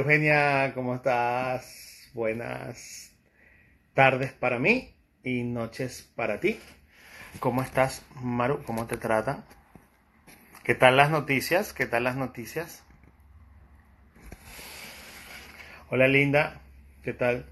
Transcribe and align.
Eugenia, 0.00 0.72
¿cómo 0.74 0.94
estás? 0.94 2.08
Buenas 2.14 3.12
tardes 3.92 4.32
para 4.32 4.58
mí 4.58 4.94
y 5.22 5.42
noches 5.42 6.10
para 6.16 6.40
ti. 6.40 6.58
¿Cómo 7.38 7.60
estás, 7.60 8.02
Maru? 8.22 8.62
¿Cómo 8.62 8.86
te 8.86 8.96
tratan? 8.96 9.44
¿Qué 10.64 10.74
tal 10.74 10.96
las 10.96 11.10
noticias? 11.10 11.74
¿Qué 11.74 11.84
tal 11.84 12.04
las 12.04 12.16
noticias? 12.16 12.82
Hola 15.90 16.08
Linda, 16.08 16.62
¿qué 17.04 17.12
tal? 17.12 17.44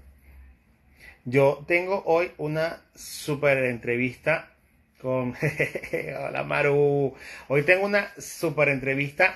Yo 1.25 1.63
tengo 1.67 2.01
hoy 2.07 2.31
una 2.39 2.81
super 2.95 3.59
entrevista 3.59 4.55
con... 4.99 5.35
Hola 6.27 6.43
Maru. 6.43 7.13
Hoy 7.47 7.61
tengo 7.61 7.85
una 7.85 8.11
super 8.17 8.69
entrevista 8.69 9.35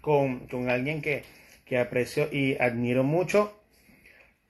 con, 0.00 0.48
alguien 0.68 1.00
que, 1.00 1.24
aprecio 1.74 2.28
y 2.32 2.56
admiro 2.60 3.02
mucho, 3.02 3.60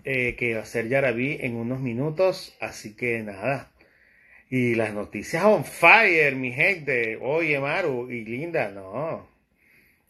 eh, 0.04 0.36
que 0.36 0.54
va 0.54 0.62
a 0.62 0.66
ser 0.66 0.88
Yaraví 0.88 1.38
en 1.40 1.56
unos 1.56 1.80
minutos. 1.80 2.56
Así 2.60 2.94
que 2.94 3.22
nada. 3.22 3.72
Y 4.50 4.74
las 4.74 4.92
noticias 4.94 5.44
on 5.44 5.64
fire, 5.64 6.36
mi 6.36 6.52
gente. 6.52 7.18
Oye 7.20 7.58
Maru 7.58 8.10
y 8.10 8.24
Linda, 8.24 8.70
no. 8.70 9.28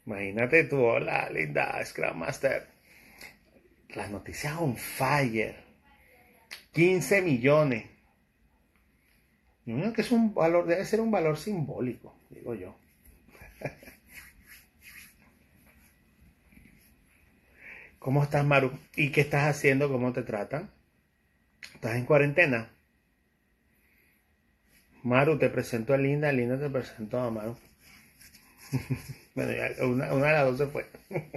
Imagínate 0.05 0.65
tú, 0.65 0.83
hola 0.83 1.31
Linda, 1.31 1.83
Scrum 1.85 2.19
Master. 2.19 2.67
Las 3.91 4.11
noticias 4.11 4.55
on 4.59 4.77
fire. 4.77 5.57
15 6.73 7.23
millones. 7.23 7.87
que 9.65 10.01
es 10.03 10.13
un 10.13 10.35
valor, 10.35 10.67
debe 10.67 10.85
ser 10.85 11.01
un 11.01 11.11
valor 11.11 11.39
simbólico, 11.39 12.15
digo 12.29 12.55
yo. 12.55 12.77
¿Cómo 18.07 18.23
estás, 18.23 18.47
Maru? 18.47 18.71
¿Y 18.95 19.11
qué 19.11 19.23
estás 19.23 19.49
haciendo? 19.49 19.91
¿Cómo 19.91 20.13
te 20.13 20.23
tratan? 20.23 20.71
¿Estás 21.75 21.97
en 21.97 22.05
cuarentena? 22.05 22.71
Maru, 25.03 25.37
te 25.41 25.51
presento 25.51 25.93
a 25.93 25.97
Linda, 25.99 26.31
Linda 26.31 26.57
te 26.57 26.71
presento 26.71 27.19
a 27.19 27.33
Maru. 27.33 27.57
bueno, 29.35 29.53
una, 29.89 30.15
una 30.15 30.27
de 30.29 30.33
las 30.35 30.45
dos 30.47 30.59
se 30.59 30.67
fue. 30.69 30.87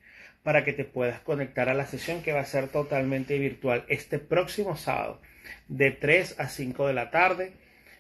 para 0.44 0.64
que 0.64 0.74
te 0.74 0.86
puedas 0.86 1.20
conectar 1.22 1.70
a 1.70 1.74
la 1.74 1.86
sesión 1.86 2.22
que 2.22 2.34
va 2.34 2.42
a 2.42 2.46
ser 2.46 2.68
totalmente 2.68 3.40
virtual 3.40 3.86
este 3.88 4.20
próximo 4.20 4.76
sábado 4.76 5.22
de 5.68 5.92
3 5.92 6.40
a 6.40 6.48
5 6.48 6.88
de 6.88 6.94
la 6.94 7.12
tarde. 7.12 7.54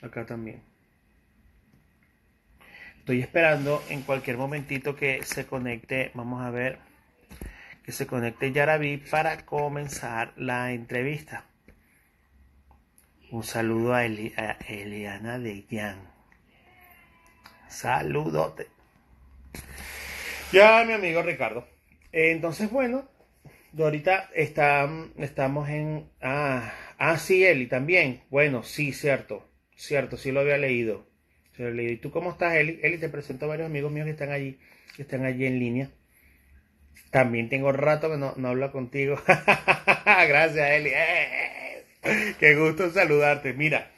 Acá 0.00 0.24
también. 0.24 0.62
Estoy 3.04 3.20
esperando 3.20 3.84
en 3.90 4.00
cualquier 4.00 4.38
momentito 4.38 4.96
que 4.96 5.22
se 5.24 5.44
conecte. 5.44 6.10
Vamos 6.14 6.40
a 6.42 6.48
ver. 6.48 6.78
Que 7.84 7.92
se 7.92 8.06
conecte 8.06 8.50
Yaraví 8.50 8.96
para 8.96 9.44
comenzar 9.44 10.32
la 10.38 10.72
entrevista. 10.72 11.44
Un 13.30 13.42
saludo 13.42 13.92
a, 13.92 14.06
Eliana 14.06 15.38
de 15.38 15.66
Yan. 15.68 15.98
Saludote. 17.68 18.68
Ya, 20.50 20.82
mi 20.86 20.94
amigo 20.94 21.20
Ricardo. 21.20 21.68
Entonces, 22.10 22.70
bueno, 22.70 23.06
ahorita 23.78 24.30
está, 24.34 24.88
estamos 25.18 25.68
en... 25.68 26.08
Ah, 26.22 26.72
ah, 26.96 27.18
sí, 27.18 27.44
Eli 27.44 27.66
también. 27.66 28.22
Bueno, 28.30 28.62
sí, 28.62 28.94
cierto. 28.94 29.46
Cierto, 29.76 30.16
sí 30.16 30.32
lo 30.32 30.40
había 30.40 30.56
leído. 30.56 31.12
¿Y 31.56 31.96
tú 31.96 32.10
cómo 32.10 32.30
estás, 32.30 32.54
Eli? 32.54 32.80
Eli, 32.82 32.98
te 32.98 33.08
presento 33.08 33.44
a 33.44 33.48
varios 33.48 33.66
amigos 33.66 33.92
míos 33.92 34.06
que 34.06 34.10
están 34.10 34.30
allí, 34.30 34.58
que 34.96 35.02
están 35.02 35.24
allí 35.24 35.46
en 35.46 35.58
línea. 35.58 35.90
También 37.10 37.48
tengo 37.48 37.70
rato 37.70 38.10
que 38.10 38.16
no, 38.16 38.34
no 38.36 38.48
hablo 38.48 38.72
contigo. 38.72 39.16
Gracias, 40.04 40.70
Eli. 40.70 40.90
Eh, 40.92 41.84
qué 42.40 42.56
gusto 42.56 42.90
saludarte. 42.90 43.52
Mira, 43.52 43.92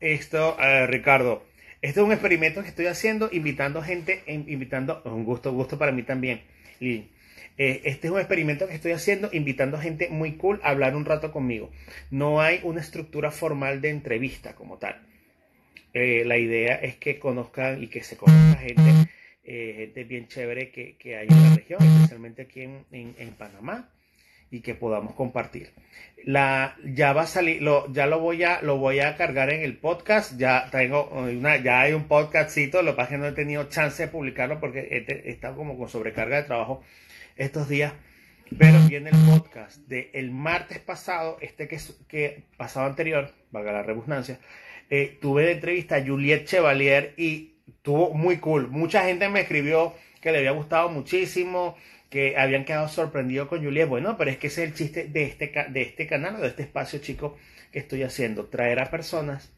esto, 0.00 0.56
eh, 0.58 0.86
Ricardo, 0.86 1.44
este 1.82 2.00
es 2.00 2.06
un 2.06 2.12
experimento 2.12 2.62
que 2.62 2.68
estoy 2.68 2.86
haciendo, 2.86 3.28
invitando 3.30 3.82
gente, 3.82 4.22
invitando, 4.26 5.02
un 5.04 5.24
gusto, 5.24 5.52
gusto 5.52 5.78
para 5.78 5.92
mí 5.92 6.02
también. 6.02 6.42
Y 6.80 7.10
eh, 7.58 7.82
este 7.84 8.06
es 8.06 8.10
un 8.12 8.18
experimento 8.18 8.66
que 8.66 8.74
estoy 8.74 8.92
haciendo, 8.92 9.28
invitando 9.32 9.78
gente 9.78 10.08
muy 10.08 10.36
cool 10.36 10.60
a 10.62 10.70
hablar 10.70 10.96
un 10.96 11.04
rato 11.04 11.32
conmigo. 11.32 11.70
No 12.10 12.40
hay 12.40 12.60
una 12.62 12.80
estructura 12.80 13.30
formal 13.30 13.82
de 13.82 13.90
entrevista 13.90 14.54
como 14.54 14.78
tal. 14.78 15.09
Eh, 15.92 16.24
la 16.24 16.38
idea 16.38 16.76
es 16.76 16.96
que 16.96 17.18
conozcan 17.18 17.82
y 17.82 17.88
que 17.88 18.02
se 18.02 18.16
conozca 18.16 18.60
gente, 18.60 19.10
eh, 19.42 19.74
gente 19.76 20.04
bien 20.04 20.28
chévere 20.28 20.70
que, 20.70 20.96
que, 20.96 21.16
hay 21.16 21.26
en 21.28 21.42
la 21.42 21.56
región, 21.56 21.82
especialmente 21.82 22.42
aquí 22.42 22.62
en, 22.62 22.84
en, 22.92 23.32
Panamá, 23.32 23.90
y 24.52 24.60
que 24.60 24.76
podamos 24.76 25.14
compartir. 25.14 25.72
La, 26.24 26.76
ya 26.84 27.12
va 27.12 27.22
a 27.22 27.26
salir, 27.26 27.60
lo, 27.62 27.92
ya 27.92 28.06
lo 28.06 28.20
voy 28.20 28.44
a, 28.44 28.62
lo 28.62 28.76
voy 28.78 29.00
a 29.00 29.16
cargar 29.16 29.50
en 29.50 29.62
el 29.62 29.78
podcast. 29.78 30.38
Ya 30.38 30.68
tengo 30.70 31.08
una, 31.08 31.56
ya 31.56 31.80
hay 31.80 31.92
un 31.92 32.06
podcastcito, 32.06 32.82
lo 32.82 32.92
que 32.92 32.96
pasa 32.96 33.14
es 33.14 33.16
que 33.16 33.18
no 33.18 33.26
he 33.26 33.32
tenido 33.32 33.64
chance 33.64 34.04
de 34.04 34.08
publicarlo 34.08 34.60
porque 34.60 34.80
he, 35.08 35.30
estado 35.30 35.56
como 35.56 35.76
con 35.76 35.88
sobrecarga 35.88 36.36
de 36.36 36.42
trabajo 36.44 36.84
estos 37.36 37.68
días. 37.68 37.92
Pero 38.58 38.80
viene 38.88 39.10
el 39.10 39.16
podcast 39.30 39.78
de 39.86 40.10
el 40.12 40.30
martes 40.32 40.80
pasado, 40.80 41.38
este 41.40 41.68
que, 41.68 41.78
que 42.08 42.44
pasado 42.56 42.86
anterior, 42.86 43.32
valga 43.52 43.70
la 43.70 43.82
redundancia, 43.84 44.40
eh, 44.90 45.18
tuve 45.20 45.44
de 45.44 45.52
entrevista 45.52 45.96
a 45.96 46.04
Juliette 46.04 46.46
Chevalier 46.46 47.14
y 47.16 47.54
tuvo 47.82 48.12
muy 48.12 48.38
cool. 48.38 48.68
Mucha 48.68 49.04
gente 49.04 49.28
me 49.28 49.40
escribió 49.40 49.94
que 50.20 50.32
le 50.32 50.38
había 50.38 50.50
gustado 50.50 50.88
muchísimo, 50.90 51.76
que 52.10 52.36
habían 52.36 52.64
quedado 52.64 52.88
sorprendidos 52.88 53.48
con 53.48 53.64
Juliette. 53.64 53.88
Bueno, 53.88 54.16
pero 54.18 54.30
es 54.30 54.38
que 54.38 54.48
ese 54.48 54.64
es 54.64 54.70
el 54.70 54.74
chiste 54.74 55.04
de 55.04 55.22
este, 55.22 55.52
de 55.70 55.82
este 55.82 56.06
canal, 56.06 56.40
de 56.40 56.48
este 56.48 56.64
espacio 56.64 56.98
chico 56.98 57.38
que 57.72 57.78
estoy 57.78 58.02
haciendo. 58.02 58.46
Traer 58.46 58.80
a 58.80 58.90
personas 58.90 59.52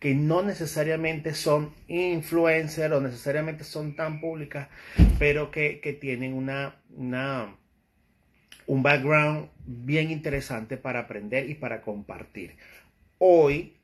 que 0.00 0.14
no 0.14 0.42
necesariamente 0.42 1.34
son 1.34 1.74
influencers 1.88 2.92
o 2.92 3.00
necesariamente 3.00 3.64
son 3.64 3.96
tan 3.96 4.20
públicas, 4.20 4.68
pero 5.18 5.50
que, 5.50 5.98
tienen 6.00 6.34
una, 6.34 6.76
una, 6.90 7.56
un 8.66 8.82
background 8.82 9.50
bien 9.66 10.10
interesante 10.10 10.76
para 10.76 11.00
aprender 11.00 11.48
y 11.48 11.54
para 11.54 11.80
compartir. 11.80 12.56
Hoy 13.18 13.76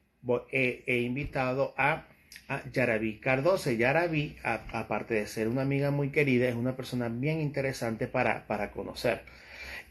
he, 0.51 1.01
invitado 1.01 1.75
a, 1.77 2.07
a 2.49 2.63
Yaraví 2.71 3.19
Cardoso. 3.19 3.71
Yaraví, 3.71 4.37
aparte 4.43 5.15
de 5.15 5.27
ser 5.27 5.49
una 5.49 5.63
amiga 5.63 5.91
muy 5.91 6.11
querida, 6.11 6.49
es 6.49 6.55
una 6.55 6.77
persona 6.77 7.09
bien 7.09 7.41
interesante 7.41 8.07
para, 8.07 8.47
para 8.47 8.71
conocer. 8.71 9.23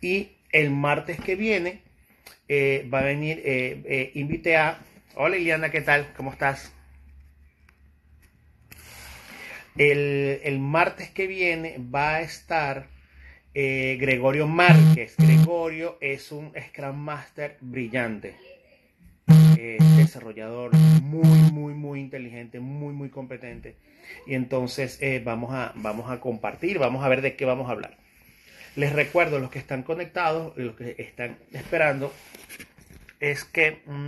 Y 0.02 0.32
el 0.52 0.70
martes 0.70 1.20
que 1.20 1.36
viene 1.36 1.82
eh, 2.48 2.88
va 2.92 3.00
a 3.00 3.04
venir, 3.04 3.42
eh, 3.46 3.82
eh, 3.86 4.12
invité 4.16 4.58
a... 4.58 4.80
Hola 5.16 5.36
Liliana, 5.36 5.70
¿qué 5.72 5.82
tal? 5.82 6.14
¿Cómo 6.16 6.32
estás? 6.32 6.74
El, 9.78 10.42
el 10.44 10.60
martes 10.60 11.10
que 11.10 11.28
viene 11.28 11.78
va 11.94 12.16
a 12.16 12.22
estar 12.22 12.88
Gregorio 13.54 14.48
Márquez. 14.48 15.16
Gregorio 15.18 15.98
es 16.00 16.32
un 16.32 16.54
Scrum 16.70 16.96
Master 16.96 17.58
brillante 17.60 18.49
eh, 19.62 19.78
desarrollador 19.98 20.74
muy, 21.02 21.52
muy, 21.52 21.74
muy 21.74 22.00
inteligente, 22.00 22.62
muy, 22.62 22.94
muy 22.94 23.10
competente. 23.10 23.76
Y 24.26 24.36
entonces 24.36 24.98
eh, 25.02 25.22
vamos, 25.24 25.54
a, 25.54 25.74
vamos 25.76 26.10
a 26.10 26.22
compartir, 26.22 26.80
vamos 26.80 27.04
a 27.04 27.10
ver 27.10 27.22
de 27.22 27.36
qué 27.36 27.44
vamos 27.44 27.68
a 27.68 27.74
hablar. 27.74 27.98
Les 28.78 28.94
recuerdo, 28.94 29.38
los 29.40 29.52
que 29.52 29.60
están 29.60 29.84
conectados, 29.84 30.56
los 30.56 30.78
que 30.78 30.96
están 30.98 31.38
esperando, 31.52 32.14
es 33.20 33.44
que 33.44 33.82
mm, 33.86 34.08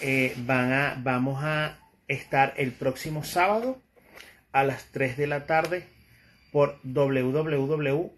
eh, 0.00 0.32
van 0.38 0.72
a, 0.72 0.98
vamos 1.02 1.44
a 1.44 1.78
estar 2.08 2.54
el 2.56 2.72
próximo 2.72 3.24
sábado 3.24 3.82
a 4.52 4.64
las 4.64 4.86
3 4.86 5.18
de 5.18 5.26
la 5.26 5.44
tarde 5.44 5.84
por 6.50 6.80
www 6.82 8.16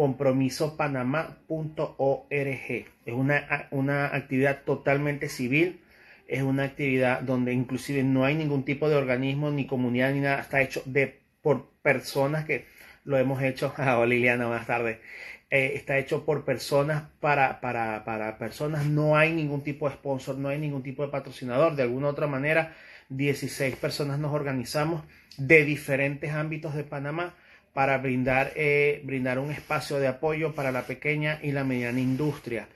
compromisopanamá.org. 0.00 2.86
Es 3.04 3.12
una, 3.12 3.68
una 3.70 4.06
actividad 4.06 4.62
totalmente 4.62 5.28
civil, 5.28 5.82
es 6.26 6.40
una 6.40 6.64
actividad 6.64 7.20
donde 7.20 7.52
inclusive 7.52 8.02
no 8.02 8.24
hay 8.24 8.34
ningún 8.34 8.64
tipo 8.64 8.88
de 8.88 8.96
organismo 8.96 9.50
ni 9.50 9.66
comunidad 9.66 10.14
ni 10.14 10.20
nada, 10.20 10.40
está 10.40 10.62
hecho 10.62 10.82
de, 10.86 11.20
por 11.42 11.68
personas 11.82 12.46
que 12.46 12.64
lo 13.04 13.18
hemos 13.18 13.42
hecho, 13.42 13.74
a 13.76 14.06
Liliana 14.10 14.48
más 14.48 14.66
tarde, 14.66 15.02
eh, 15.50 15.72
está 15.74 15.98
hecho 15.98 16.24
por 16.24 16.46
personas 16.46 17.02
para, 17.20 17.60
para, 17.60 18.02
para 18.06 18.38
personas, 18.38 18.86
no 18.86 19.18
hay 19.18 19.34
ningún 19.34 19.62
tipo 19.62 19.86
de 19.86 19.96
sponsor, 19.96 20.38
no 20.38 20.48
hay 20.48 20.58
ningún 20.58 20.82
tipo 20.82 21.04
de 21.04 21.12
patrocinador, 21.12 21.76
de 21.76 21.82
alguna 21.82 22.08
otra 22.08 22.26
manera 22.26 22.74
16 23.10 23.76
personas 23.76 24.18
nos 24.18 24.32
organizamos 24.32 25.02
de 25.36 25.62
diferentes 25.66 26.32
ámbitos 26.32 26.74
de 26.74 26.84
Panamá 26.84 27.34
para 27.72 27.98
brindar, 27.98 28.52
eh, 28.56 29.00
brindar 29.04 29.38
un 29.38 29.52
espacio 29.52 29.98
de 29.98 30.08
apoyo 30.08 30.54
para 30.54 30.72
la 30.72 30.86
pequeña 30.86 31.38
y 31.42 31.52
la 31.52 31.64
mediana 31.64 32.00
industria. 32.00 32.68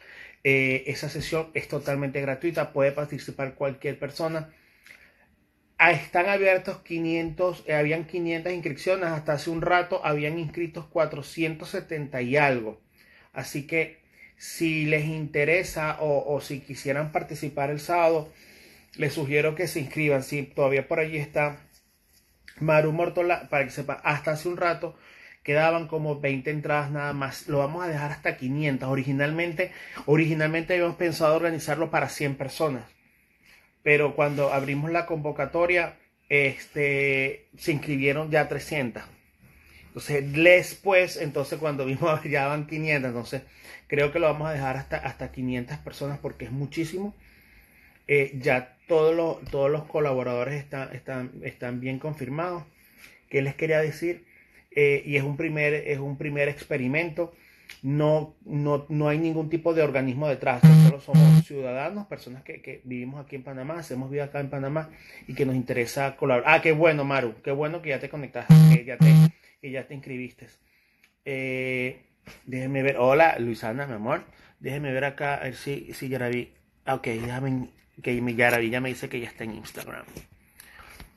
Eh, 0.44 0.84
esa 0.86 1.08
sesión 1.08 1.50
es 1.54 1.68
totalmente 1.68 2.20
gratuita, 2.20 2.72
puede 2.72 2.92
participar 2.92 3.54
cualquier 3.54 3.98
persona. 3.98 4.50
Ah, 5.78 5.90
están 5.92 6.28
abiertos 6.28 6.78
500, 6.82 7.64
eh, 7.66 7.74
habían 7.74 8.06
500 8.06 8.52
inscripciones, 8.52 9.06
hasta 9.06 9.32
hace 9.34 9.50
un 9.50 9.62
rato 9.62 10.00
habían 10.04 10.38
inscritos 10.38 10.86
470 10.86 12.22
y 12.22 12.36
algo. 12.36 12.80
Así 13.32 13.66
que 13.66 13.98
si 14.36 14.84
les 14.86 15.04
interesa 15.06 15.98
o, 16.00 16.34
o 16.34 16.40
si 16.40 16.60
quisieran 16.60 17.12
participar 17.12 17.70
el 17.70 17.80
sábado, 17.80 18.32
les 18.96 19.14
sugiero 19.14 19.54
que 19.54 19.66
se 19.66 19.80
inscriban. 19.80 20.22
Si 20.22 20.44
todavía 20.44 20.86
por 20.86 21.00
allí 21.00 21.18
está 21.18 21.58
Maru 22.60 22.92
Mortola, 22.92 23.48
para 23.48 23.64
que 23.64 23.70
sepa, 23.70 23.94
hasta 24.04 24.32
hace 24.32 24.48
un 24.48 24.56
rato 24.56 24.96
quedaban 25.44 25.86
como 25.86 26.20
20 26.20 26.50
entradas 26.50 26.90
nada 26.90 27.12
más. 27.12 27.46
Lo 27.48 27.58
vamos 27.58 27.84
a 27.84 27.88
dejar 27.88 28.10
hasta 28.10 28.36
500. 28.36 28.88
Originalmente, 28.88 29.72
originalmente 30.06 30.74
habíamos 30.74 30.96
pensado 30.96 31.36
organizarlo 31.36 31.90
para 31.90 32.08
100 32.08 32.36
personas. 32.36 32.84
Pero 33.82 34.16
cuando 34.16 34.52
abrimos 34.52 34.90
la 34.90 35.06
convocatoria, 35.06 35.96
este, 36.28 37.46
se 37.56 37.72
inscribieron 37.72 38.30
ya 38.30 38.48
300. 38.48 39.02
Entonces, 39.88 40.32
después, 40.32 41.18
entonces 41.18 41.58
cuando 41.58 41.84
vimos 41.84 42.22
ya 42.24 42.46
van 42.46 42.66
500, 42.66 43.08
entonces 43.08 43.42
creo 43.86 44.10
que 44.10 44.18
lo 44.18 44.26
vamos 44.26 44.48
a 44.48 44.52
dejar 44.52 44.76
hasta, 44.78 44.96
hasta 44.96 45.30
500 45.30 45.78
personas 45.78 46.18
porque 46.18 46.46
es 46.46 46.50
muchísimo. 46.50 47.14
Eh, 48.08 48.32
ya 48.40 48.73
todos 48.86 49.14
los, 49.14 49.50
todos 49.50 49.70
los 49.70 49.84
colaboradores 49.84 50.54
están, 50.54 50.94
están, 50.94 51.32
están 51.42 51.80
bien 51.80 51.98
confirmados. 51.98 52.64
¿Qué 53.28 53.42
les 53.42 53.54
quería 53.54 53.80
decir? 53.80 54.24
Eh, 54.70 55.02
y 55.06 55.16
es 55.16 55.22
un, 55.22 55.36
primer, 55.36 55.74
es 55.74 55.98
un 55.98 56.18
primer 56.18 56.48
experimento. 56.48 57.32
no, 57.82 58.34
no, 58.44 58.86
no 58.88 59.08
hay 59.08 59.18
ningún 59.18 59.48
tipo 59.48 59.74
de 59.74 59.82
organismo 59.82 60.28
detrás, 60.28 60.62
solo 60.84 61.00
somos 61.00 61.44
ciudadanos, 61.46 62.06
personas 62.06 62.42
que, 62.42 62.60
que, 62.62 62.80
vivimos 62.84 63.24
aquí 63.24 63.36
en 63.36 63.42
Panamá, 63.42 63.78
hacemos 63.78 64.10
vida 64.10 64.24
acá 64.24 64.40
en 64.40 64.50
Panamá 64.50 64.90
y 65.26 65.34
que 65.34 65.46
nos 65.46 65.54
interesa 65.54 66.16
colaborar. 66.16 66.54
Ah, 66.54 66.62
qué 66.62 66.72
bueno, 66.72 67.04
Maru, 67.04 67.34
qué 67.42 67.50
bueno 67.50 67.82
que 67.82 67.90
ya 67.90 68.00
te 68.00 68.08
conectaste, 68.08 68.54
que 68.74 68.84
ya 68.84 68.96
te, 68.96 69.12
que 69.60 69.70
ya 69.70 69.86
te 69.86 69.94
inscribiste. 69.94 70.46
Eh, 71.24 72.02
déjeme 72.46 72.82
ver, 72.82 72.96
hola 72.98 73.38
Luisana, 73.38 73.86
mi 73.86 73.94
amor, 73.94 74.24
déjeme 74.60 74.92
ver 74.92 75.04
acá, 75.04 75.36
a 75.36 75.44
ver 75.44 75.54
si, 75.54 75.92
si 75.92 76.08
Yaraví, 76.08 76.52
ah, 76.84 76.94
ok, 76.94 77.06
déjame, 77.06 77.68
que 78.02 78.20
mi 78.20 78.34
Yaraví 78.34 78.70
ya 78.70 78.80
me 78.80 78.90
dice 78.90 79.08
que 79.08 79.20
ya 79.20 79.28
está 79.28 79.44
en 79.44 79.54
Instagram. 79.54 80.04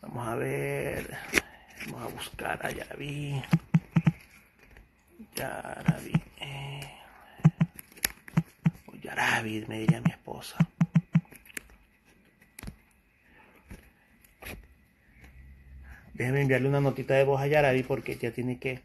Vamos 0.02 0.28
a 0.28 0.36
ver, 0.36 1.18
vamos 1.86 2.12
a 2.12 2.16
buscar 2.16 2.66
a 2.66 2.72
Yaraví. 2.72 3.42
Yaraví. 5.36 6.14
Yaraví, 9.08 9.64
me 9.68 9.80
diría 9.80 10.02
mi 10.02 10.12
esposa. 10.12 10.58
Déjeme 16.14 16.42
enviarle 16.42 16.68
una 16.68 16.82
notita 16.82 17.14
de 17.14 17.24
voz 17.24 17.40
a 17.40 17.48
Yaraví 17.48 17.84
porque 17.84 18.18
ya 18.18 18.32
tiene 18.32 18.60
que... 18.60 18.82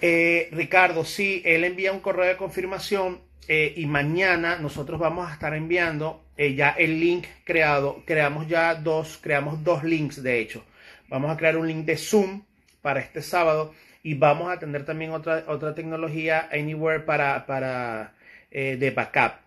Eh, 0.00 0.48
Ricardo, 0.52 1.04
sí, 1.04 1.40
él 1.44 1.64
envía 1.64 1.92
un 1.92 2.00
correo 2.00 2.26
de 2.26 2.36
confirmación 2.36 3.20
eh, 3.48 3.74
y 3.76 3.86
mañana 3.86 4.56
nosotros 4.58 4.98
vamos 4.98 5.28
a 5.28 5.32
estar 5.32 5.54
enviando 5.54 6.24
eh, 6.36 6.54
ya 6.54 6.70
el 6.70 6.98
link 7.00 7.26
creado. 7.44 8.02
Creamos 8.04 8.48
ya 8.48 8.74
dos, 8.74 9.18
creamos 9.22 9.62
dos 9.62 9.84
links 9.84 10.22
de 10.22 10.40
hecho. 10.40 10.64
Vamos 11.08 11.30
a 11.30 11.36
crear 11.36 11.56
un 11.56 11.68
link 11.68 11.84
de 11.84 11.96
Zoom 11.96 12.42
para 12.82 13.00
este 13.00 13.22
sábado 13.22 13.72
y 14.02 14.14
vamos 14.14 14.52
a 14.52 14.58
tener 14.58 14.84
también 14.84 15.12
otra, 15.12 15.44
otra 15.48 15.74
tecnología 15.74 16.48
Anywhere 16.52 17.00
para, 17.00 17.46
para 17.46 18.14
eh, 18.50 18.76
de 18.76 18.90
backup. 18.90 19.40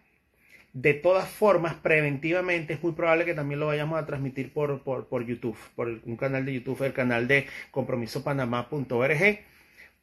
De 0.71 0.93
todas 0.93 1.27
formas, 1.27 1.73
preventivamente 1.75 2.73
es 2.73 2.83
muy 2.83 2.91
probable 2.93 3.25
que 3.25 3.33
también 3.33 3.59
lo 3.59 3.67
vayamos 3.67 3.99
a 3.99 4.05
transmitir 4.05 4.53
por, 4.53 4.83
por, 4.83 5.25
YouTube, 5.25 5.57
por 5.75 5.87
un 5.87 6.15
canal 6.15 6.45
de 6.45 6.53
YouTube, 6.53 6.83
el 6.83 6.93
canal 6.93 7.27
de 7.27 7.47
compromisopanamá.org, 7.71 9.39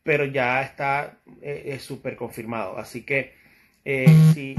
pero 0.02 0.24
ya 0.24 0.62
está 0.62 1.18
eh, 1.40 1.78
súper 1.78 2.16
confirmado. 2.16 2.78
Así 2.78 3.02
que 3.02 3.35
eh, 3.86 4.06
si 4.34 4.54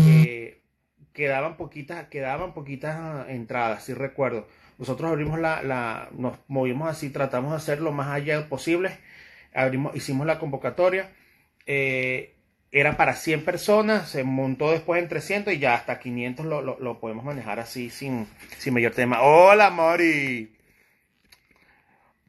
quedaban 1.13 1.57
poquitas, 1.57 2.07
quedaban 2.07 2.55
poquitas 2.55 3.29
entradas, 3.29 3.83
si 3.83 3.93
recuerdo. 3.93 4.47
Nosotros 4.79 5.11
abrimos 5.11 5.39
la, 5.39 5.61
la, 5.61 6.09
nos 6.11 6.39
movimos 6.47 6.89
así, 6.89 7.11
tratamos 7.11 7.51
de 7.51 7.57
hacer 7.57 7.81
lo 7.81 7.91
más 7.91 8.07
allá 8.07 8.49
posible 8.49 8.97
abrimos, 9.57 9.95
hicimos 9.95 10.25
la 10.25 10.39
convocatoria. 10.39 11.09
Eh, 11.65 12.33
era 12.71 12.97
para 12.97 13.15
100 13.15 13.45
personas, 13.45 14.09
se 14.09 14.23
montó 14.23 14.71
después 14.71 15.01
en 15.01 15.09
300 15.09 15.53
y 15.53 15.59
ya 15.59 15.73
hasta 15.73 15.99
500 15.99 16.45
lo, 16.45 16.61
lo, 16.61 16.99
podemos 16.99 17.23
manejar 17.23 17.59
así 17.59 17.89
sin, 17.89 18.27
sin 18.57 18.73
mayor 18.73 18.93
tema. 18.93 19.21
Hola, 19.21 19.69
Mari. 19.69 20.53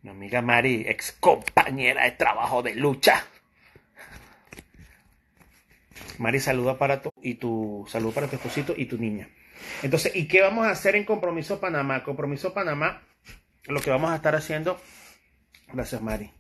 Mi 0.03 0.11
amiga 0.11 0.41
Mari, 0.41 0.85
ex 0.87 1.13
compañera 1.13 2.05
de 2.05 2.13
trabajo 2.13 2.63
de 2.63 2.77
lucha. 2.77 3.25
Mari, 6.19 6.41
saluda 6.41 6.79
para 6.79 7.03
tu 7.03 7.13
y 7.23 7.35
tu 7.35 7.87
saludo 7.89 8.13
para 8.13 8.27
tu 8.27 8.37
esposito 8.37 8.75
y 8.77 8.87
tu 8.87 8.99
niña. 8.99 9.29
Entonces, 9.83 10.15
¿y 10.15 10.29
qué 10.29 10.41
vamos 10.41 10.67
a 10.67 10.71
hacer 10.71 10.97
en 10.97 11.05
Compromiso 11.05 11.61
Panamá? 11.61 12.05
Compromiso 12.05 12.55
Panamá, 12.55 13.03
lo 13.67 13.81
que 13.81 13.91
vamos 13.91 14.11
a 14.11 14.17
estar 14.17 14.35
haciendo. 14.35 14.81
Gracias, 15.73 16.01
Mari. 16.01 16.33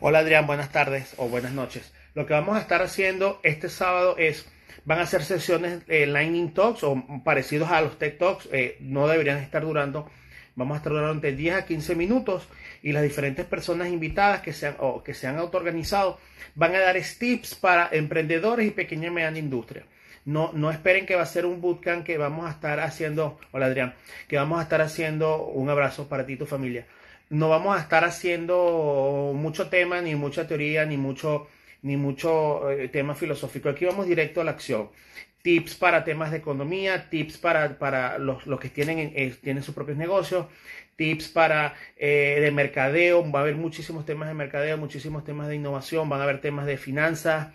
Hola 0.00 0.18
Adrián, 0.18 0.46
buenas 0.46 0.72
tardes 0.72 1.14
o 1.16 1.28
buenas 1.28 1.52
noches. 1.52 1.92
Lo 2.14 2.26
que 2.26 2.34
vamos 2.34 2.56
a 2.56 2.60
estar 2.60 2.82
haciendo 2.82 3.40
este 3.42 3.68
sábado 3.68 4.16
es, 4.18 4.50
van 4.84 4.98
a 4.98 5.06
ser 5.06 5.22
sesiones 5.24 5.82
eh, 5.86 6.06
Lightning 6.06 6.52
Talks 6.52 6.82
o 6.82 7.02
parecidos 7.24 7.70
a 7.70 7.80
los 7.80 7.98
Tech 7.98 8.18
Talks, 8.18 8.48
eh, 8.52 8.76
no 8.80 9.06
deberían 9.06 9.38
estar 9.38 9.62
durando, 9.62 10.10
vamos 10.54 10.74
a 10.74 10.78
estar 10.78 10.92
durando 10.92 11.14
entre 11.14 11.32
10 11.32 11.54
a 11.54 11.66
15 11.66 11.94
minutos 11.94 12.48
y 12.82 12.92
las 12.92 13.02
diferentes 13.02 13.44
personas 13.46 13.88
invitadas 13.88 14.42
que 14.42 14.52
se 14.52 14.68
han, 14.68 14.76
o 14.78 15.02
que 15.02 15.14
se 15.14 15.26
han 15.26 15.38
autoorganizado 15.38 16.18
van 16.54 16.74
a 16.74 16.80
dar 16.80 16.96
tips 17.18 17.54
para 17.54 17.88
emprendedores 17.92 18.66
y 18.66 18.70
pequeña 18.70 19.08
y 19.08 19.10
mediana 19.10 19.38
industria. 19.38 19.84
No, 20.24 20.52
no 20.52 20.70
esperen 20.70 21.06
que 21.06 21.16
va 21.16 21.22
a 21.22 21.26
ser 21.26 21.46
un 21.46 21.60
bootcamp 21.60 22.04
que 22.04 22.16
vamos 22.16 22.46
a 22.46 22.50
estar 22.50 22.78
haciendo, 22.80 23.40
hola 23.50 23.66
Adrián, 23.66 23.94
que 24.28 24.36
vamos 24.36 24.60
a 24.60 24.62
estar 24.62 24.80
haciendo 24.80 25.46
un 25.46 25.68
abrazo 25.68 26.08
para 26.08 26.24
ti 26.26 26.34
y 26.34 26.36
tu 26.36 26.46
familia 26.46 26.86
no 27.32 27.48
vamos 27.48 27.76
a 27.76 27.80
estar 27.80 28.04
haciendo 28.04 29.32
mucho 29.34 29.70
tema, 29.70 30.02
ni 30.02 30.14
mucha 30.14 30.46
teoría, 30.46 30.84
ni 30.84 30.98
mucho, 30.98 31.48
ni 31.80 31.96
mucho 31.96 32.70
eh, 32.70 32.88
tema 32.88 33.14
filosófico. 33.14 33.70
Aquí 33.70 33.86
vamos 33.86 34.06
directo 34.06 34.42
a 34.42 34.44
la 34.44 34.50
acción. 34.50 34.90
Tips 35.42 35.74
para 35.74 36.04
temas 36.04 36.30
de 36.30 36.38
economía, 36.38 37.10
tips 37.10 37.36
para, 37.36 37.78
para 37.78 38.18
los, 38.18 38.46
los 38.46 38.60
que 38.60 38.68
tienen, 38.68 38.98
eh, 38.98 39.34
tienen 39.42 39.62
sus 39.62 39.74
propios 39.74 39.98
negocios, 39.98 40.46
tips 40.96 41.28
para 41.28 41.74
eh, 41.96 42.38
de 42.40 42.50
mercadeo. 42.50 43.30
Va 43.30 43.40
a 43.40 43.42
haber 43.42 43.56
muchísimos 43.56 44.04
temas 44.06 44.28
de 44.28 44.34
mercadeo, 44.34 44.76
muchísimos 44.78 45.24
temas 45.24 45.48
de 45.48 45.56
innovación, 45.56 46.08
van 46.08 46.20
a 46.20 46.24
haber 46.24 46.40
temas 46.40 46.66
de 46.66 46.76
finanzas, 46.76 47.48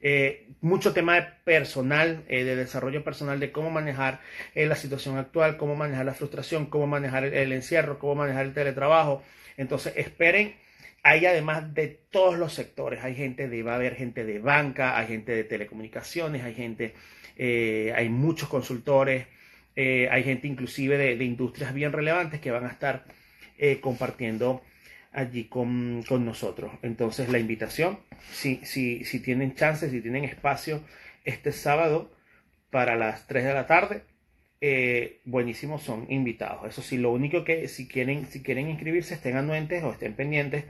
eh, 0.00 0.48
mucho 0.60 0.92
tema 0.92 1.36
personal, 1.44 2.24
eh, 2.28 2.44
de 2.44 2.56
desarrollo 2.56 3.04
personal, 3.04 3.40
de 3.40 3.52
cómo 3.52 3.70
manejar 3.70 4.20
la 4.54 4.76
situación 4.76 5.18
actual, 5.18 5.56
cómo 5.56 5.76
manejar 5.76 6.06
la 6.06 6.14
frustración, 6.14 6.66
cómo 6.66 6.86
manejar 6.86 7.24
el, 7.24 7.52
encierro, 7.52 7.98
cómo 7.98 8.16
manejar 8.16 8.46
el 8.46 8.54
teletrabajo. 8.54 9.22
Entonces, 9.56 9.94
esperen, 9.96 10.54
hay 11.02 11.26
además 11.26 11.74
de 11.74 11.88
todos 12.10 12.38
los 12.38 12.52
sectores, 12.52 13.02
hay 13.02 13.14
gente 13.14 13.48
de, 13.48 13.62
va 13.62 13.72
a 13.72 13.76
haber 13.76 13.96
gente 13.96 14.24
de 14.24 14.38
banca, 14.38 14.98
hay 14.98 15.08
gente 15.08 15.32
de 15.32 15.44
telecomunicaciones, 15.44 16.42
hay 16.44 16.54
gente, 16.54 16.94
hay 17.38 18.08
muchos 18.08 18.48
consultores, 18.48 19.26
hay 19.76 20.22
gente 20.22 20.46
inclusive 20.46 20.96
de, 20.96 21.24
industrias 21.24 21.74
bien 21.74 21.92
relevantes 21.92 22.40
que 22.40 22.50
van 22.50 22.66
a 22.66 22.68
estar 22.68 23.04
compartiendo 23.80 24.62
allí 25.12 25.44
con, 25.44 26.04
nosotros. 26.24 26.72
Entonces 26.82 27.28
la 27.28 27.38
invitación, 27.38 27.98
si, 28.32 28.60
si, 28.64 29.04
si 29.04 29.20
tienen 29.20 29.54
chance, 29.54 29.90
si 29.90 30.00
tienen 30.00 30.24
espacio 30.24 30.82
este 31.24 31.52
sábado 31.52 32.10
para 32.70 32.96
las 32.96 33.26
3 33.26 33.44
de 33.44 33.54
la 33.54 33.66
tarde, 33.66 34.02
eh, 34.60 35.20
buenísimos 35.24 35.82
son 35.82 36.06
invitados. 36.10 36.68
Eso 36.68 36.82
sí, 36.82 36.96
lo 36.96 37.12
único 37.12 37.44
que 37.44 37.68
si 37.68 37.86
quieren, 37.86 38.26
si 38.26 38.42
quieren 38.42 38.70
inscribirse, 38.70 39.14
estén 39.14 39.36
anuentes 39.36 39.82
o 39.84 39.92
estén 39.92 40.14
pendientes 40.14 40.64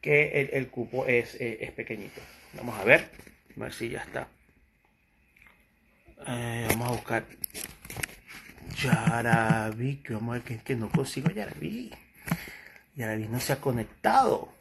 que 0.00 0.50
el, 0.52 0.68
cupo 0.68 1.06
es, 1.06 1.34
eh, 1.36 1.58
es, 1.60 1.72
pequeñito. 1.72 2.20
Vamos 2.54 2.78
a 2.78 2.84
ver, 2.84 3.10
ver 3.56 3.72
si 3.72 3.88
ya 3.88 4.00
está. 4.00 4.28
Eh, 6.26 6.66
vamos 6.70 6.88
a 6.88 6.92
buscar 6.92 7.24
Yaraví, 8.82 9.96
que 9.96 10.14
vamos 10.14 10.30
a 10.30 10.38
ver 10.38 10.42
que, 10.42 10.58
que 10.58 10.76
no 10.76 10.90
consigo 10.90 11.30
Yaraví. 11.30 11.92
Y 12.96 13.02
no 13.02 13.40
se 13.40 13.52
ha 13.52 13.60
conectado. 13.60 14.52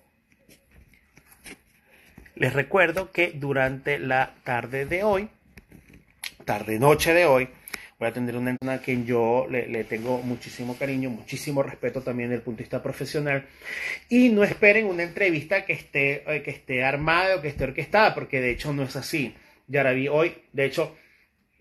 Les 2.36 2.52
recuerdo 2.52 3.12
que 3.12 3.32
durante 3.32 3.98
la 3.98 4.36
tarde 4.44 4.86
de 4.86 5.04
hoy, 5.04 5.30
tarde-noche 6.44 7.14
de 7.14 7.26
hoy, 7.26 7.50
voy 8.00 8.08
a 8.08 8.14
tener 8.14 8.36
una 8.36 8.56
persona 8.56 8.74
a 8.74 8.82
quien 8.82 9.06
yo 9.06 9.48
le, 9.50 9.84
tengo 9.86 10.22
muchísimo 10.22 10.78
cariño, 10.78 11.10
muchísimo 11.10 11.64
respeto 11.64 12.02
también 12.02 12.30
desde 12.30 12.40
el 12.40 12.44
punto 12.44 12.60
de 12.60 12.64
vista 12.64 12.84
profesional. 12.84 13.46
Y 14.10 14.30
no 14.30 14.44
esperen 14.44 14.86
una 14.86 15.04
entrevista 15.04 15.66
que 15.66 15.74
esté, 15.74 16.24
eh, 16.34 16.42
que 16.44 16.52
esté 16.52 16.84
armada 16.84 17.38
o 17.38 17.42
que 17.42 17.50
esté 17.50 17.64
orquestada, 17.64 18.14
porque 18.14 18.42
de 18.42 18.52
hecho 18.52 18.74
no 18.74 18.84
es 18.84 18.96
así. 18.96 19.36
Yaraví 19.68 20.08
hoy, 20.08 20.36
de 20.54 20.66
hecho, 20.66 20.96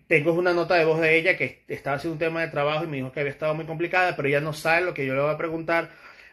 tengo 0.07 0.33
una 0.33 0.53
nota 0.53 0.75
de 0.75 0.85
voz 0.85 1.01
de 1.01 1.17
ella 1.17 1.37
que 1.37 1.63
estaba 1.67 1.97
haciendo 1.97 2.13
un 2.13 2.19
tema 2.19 2.41
de 2.41 2.49
trabajo 2.49 2.83
y 2.83 2.87
me 2.87 2.97
dijo 2.97 3.11
que 3.11 3.21
había 3.21 3.31
estado 3.31 3.55
muy 3.55 3.65
complicada, 3.65 4.15
pero 4.15 4.27
ella 4.27 4.41
no 4.41 4.53
sabe 4.53 4.85
lo 4.85 4.93
que 4.93 5.05
yo 5.05 5.15
le 5.15 5.21
voy 5.21 5.33
a 5.33 5.37
preguntar 5.37 5.89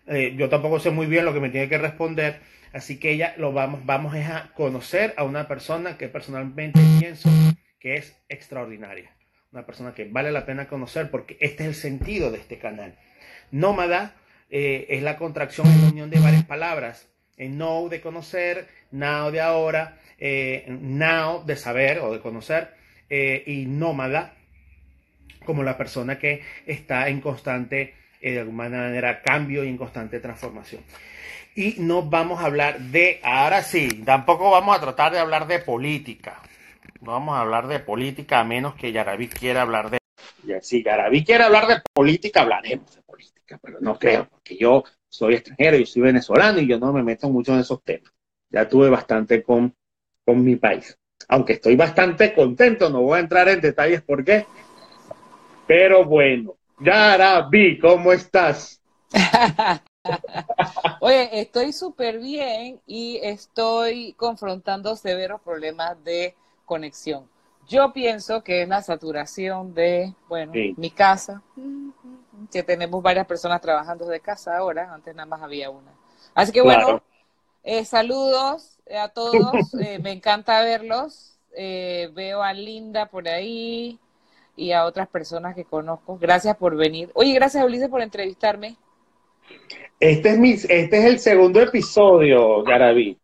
eh, 0.07 0.35
yo 0.37 0.49
tampoco 0.49 0.81
sé 0.81 0.91
muy 0.91 1.07
bien 1.07 1.25
lo 1.25 1.33
que 1.33 1.41
me 1.41 1.51
tiene 1.51 1.69
que 1.69 1.79
responder, 1.79 2.41
así 2.73 2.99
que 2.99 3.13
ella 3.13 3.35
lo 3.37 3.53
vamos, 3.53 3.87
vamos 3.87 4.15
a 4.15 4.53
conocer 4.55 5.15
a 5.17 5.25
una 5.25 5.47
persona 5.47 5.97
que 5.97 6.09
personalmente 6.09 6.81
pienso 6.99 7.31
que 7.79 7.95
es 7.95 8.21
extraordinaria, 8.29 9.15
una 9.53 9.67
persona 9.67 9.95
que 9.95 10.05
vale 10.05 10.33
la 10.33 10.47
pena 10.47 10.67
conocer 10.67 11.11
porque 11.11 11.37
este 11.41 11.65
es 11.65 11.69
el 11.69 11.75
sentido 11.75 12.31
de 12.31 12.39
este 12.39 12.59
canal. 12.59 12.97
Nómada 13.51 14.15
eh, 14.51 14.87
es 14.89 15.03
la 15.03 15.17
contracción 15.17 15.67
en 15.67 15.83
la 15.83 15.89
unión 15.89 16.11
de 16.11 16.21
varias 16.21 16.45
palabras. 16.45 17.09
En 17.37 17.57
know 17.57 17.89
de 17.89 18.01
conocer, 18.01 18.69
now 18.91 19.31
de 19.31 19.41
ahora, 19.41 19.99
eh, 20.19 20.65
now 20.69 21.45
de 21.45 21.57
saber 21.57 21.99
o 22.01 22.13
de 22.13 22.21
conocer, 22.21 22.75
y 23.11 23.67
nómada 23.67 24.33
como 25.45 25.63
la 25.63 25.77
persona 25.77 26.19
que 26.19 26.43
está 26.65 27.09
en 27.09 27.21
constante 27.21 27.95
de 28.23 28.41
alguna 28.41 28.69
manera 28.69 29.21
cambio 29.21 29.65
y 29.65 29.69
en 29.69 29.77
constante 29.77 30.19
transformación. 30.19 30.83
Y 31.55 31.75
no 31.79 32.03
vamos 32.03 32.41
a 32.41 32.47
hablar 32.47 32.81
de, 32.81 33.21
ahora 33.23 33.63
sí, 33.63 34.03
tampoco 34.07 34.51
vamos 34.51 34.77
a 34.77 34.81
tratar 34.81 35.13
de 35.13 35.19
hablar 35.19 35.47
de 35.47 35.59
política. 35.59 36.41
No 37.01 37.13
vamos 37.13 37.35
a 37.35 37.41
hablar 37.41 37.67
de 37.69 37.81
política 37.81 38.41
a 38.41 38.45
menos 38.45 38.75
que 38.75 38.93
Yaraví 38.93 39.29
quiera 39.29 39.63
hablar 39.63 39.91
de... 39.91 39.99
Si 40.61 40.83
Yaraví 40.83 41.25
quiere 41.25 41.45
hablar 41.45 41.67
de 41.67 41.83
política, 41.93 42.43
hablaremos 42.43 42.95
de 42.95 43.03
política, 43.03 43.59
pero 43.63 43.81
no 43.81 43.99
creo, 43.99 44.29
porque 44.29 44.57
yo 44.57 44.85
soy 45.09 45.35
extranjero, 45.35 45.77
yo 45.77 45.87
soy 45.87 46.03
venezolano 46.03 46.61
y 46.61 46.67
yo 46.67 46.79
no 46.79 46.93
me 46.93 47.03
meto 47.03 47.29
mucho 47.29 47.53
en 47.53 47.61
esos 47.61 47.83
temas. 47.83 48.13
Ya 48.51 48.69
tuve 48.69 48.89
bastante 48.89 49.43
con, 49.43 49.75
con 50.25 50.43
mi 50.45 50.57
país. 50.57 50.97
Aunque 51.29 51.55
estoy 51.55 51.77
bastante 51.77 52.35
contento, 52.35 52.91
no 52.91 53.03
voy 53.03 53.19
a 53.19 53.21
entrar 53.21 53.49
en 53.49 53.61
detalles 53.61 54.03
por 54.03 54.25
qué. 54.25 54.47
Pero 55.67 56.05
bueno, 56.05 56.57
Yara 56.81 57.49
B, 57.51 57.79
¿cómo 57.81 58.13
estás? 58.13 58.81
Oye, 61.01 61.41
estoy 61.41 61.73
súper 61.73 62.19
bien 62.19 62.81
y 62.87 63.21
estoy 63.23 64.15
confrontando 64.15 64.97
severos 64.97 65.41
problemas 65.41 66.03
de 66.05 66.35
conexión. 66.73 67.29
Yo 67.69 67.93
pienso 67.93 68.43
que 68.43 68.63
es 68.63 68.69
la 68.69 68.81
saturación 68.81 69.75
de, 69.75 70.15
bueno, 70.27 70.53
mi 70.55 70.91
casa, 70.91 71.43
que 72.51 72.63
tenemos 72.63 73.03
varias 73.03 73.27
personas 73.27 73.61
trabajando 73.61 74.07
de 74.07 74.21
casa 74.21 74.57
ahora, 74.57 74.91
antes 74.91 75.15
nada 75.15 75.27
más 75.27 75.43
había 75.43 75.69
una. 75.69 75.93
Así 76.35 76.51
que 76.51 76.63
bueno, 76.63 77.03
eh, 77.63 77.85
saludos 77.85 78.79
a 78.91 79.09
todos, 79.09 79.53
eh, 79.81 79.99
me 79.99 80.13
encanta 80.13 80.63
verlos, 80.63 81.39
eh, 81.55 82.09
veo 82.15 82.43
a 82.43 82.55
Linda 82.55 83.05
por 83.05 83.29
ahí 83.29 83.99
y 84.57 84.73
a 84.73 84.87
otras 84.87 85.09
personas 85.09 85.55
que 85.55 85.67
conozco. 85.67 86.17
Gracias 86.19 86.57
por 86.57 86.75
venir. 86.75 87.11
Oye, 87.13 87.35
gracias 87.35 87.63
Ulises 87.63 87.91
por 87.91 88.01
entrevistarme. 88.01 88.77
Este 90.01 90.31
es, 90.31 90.39
mi, 90.39 90.53
este 90.53 90.99
es 90.99 91.05
el 91.05 91.19
segundo 91.19 91.61
episodio, 91.61 92.63
Garaví. 92.63 93.19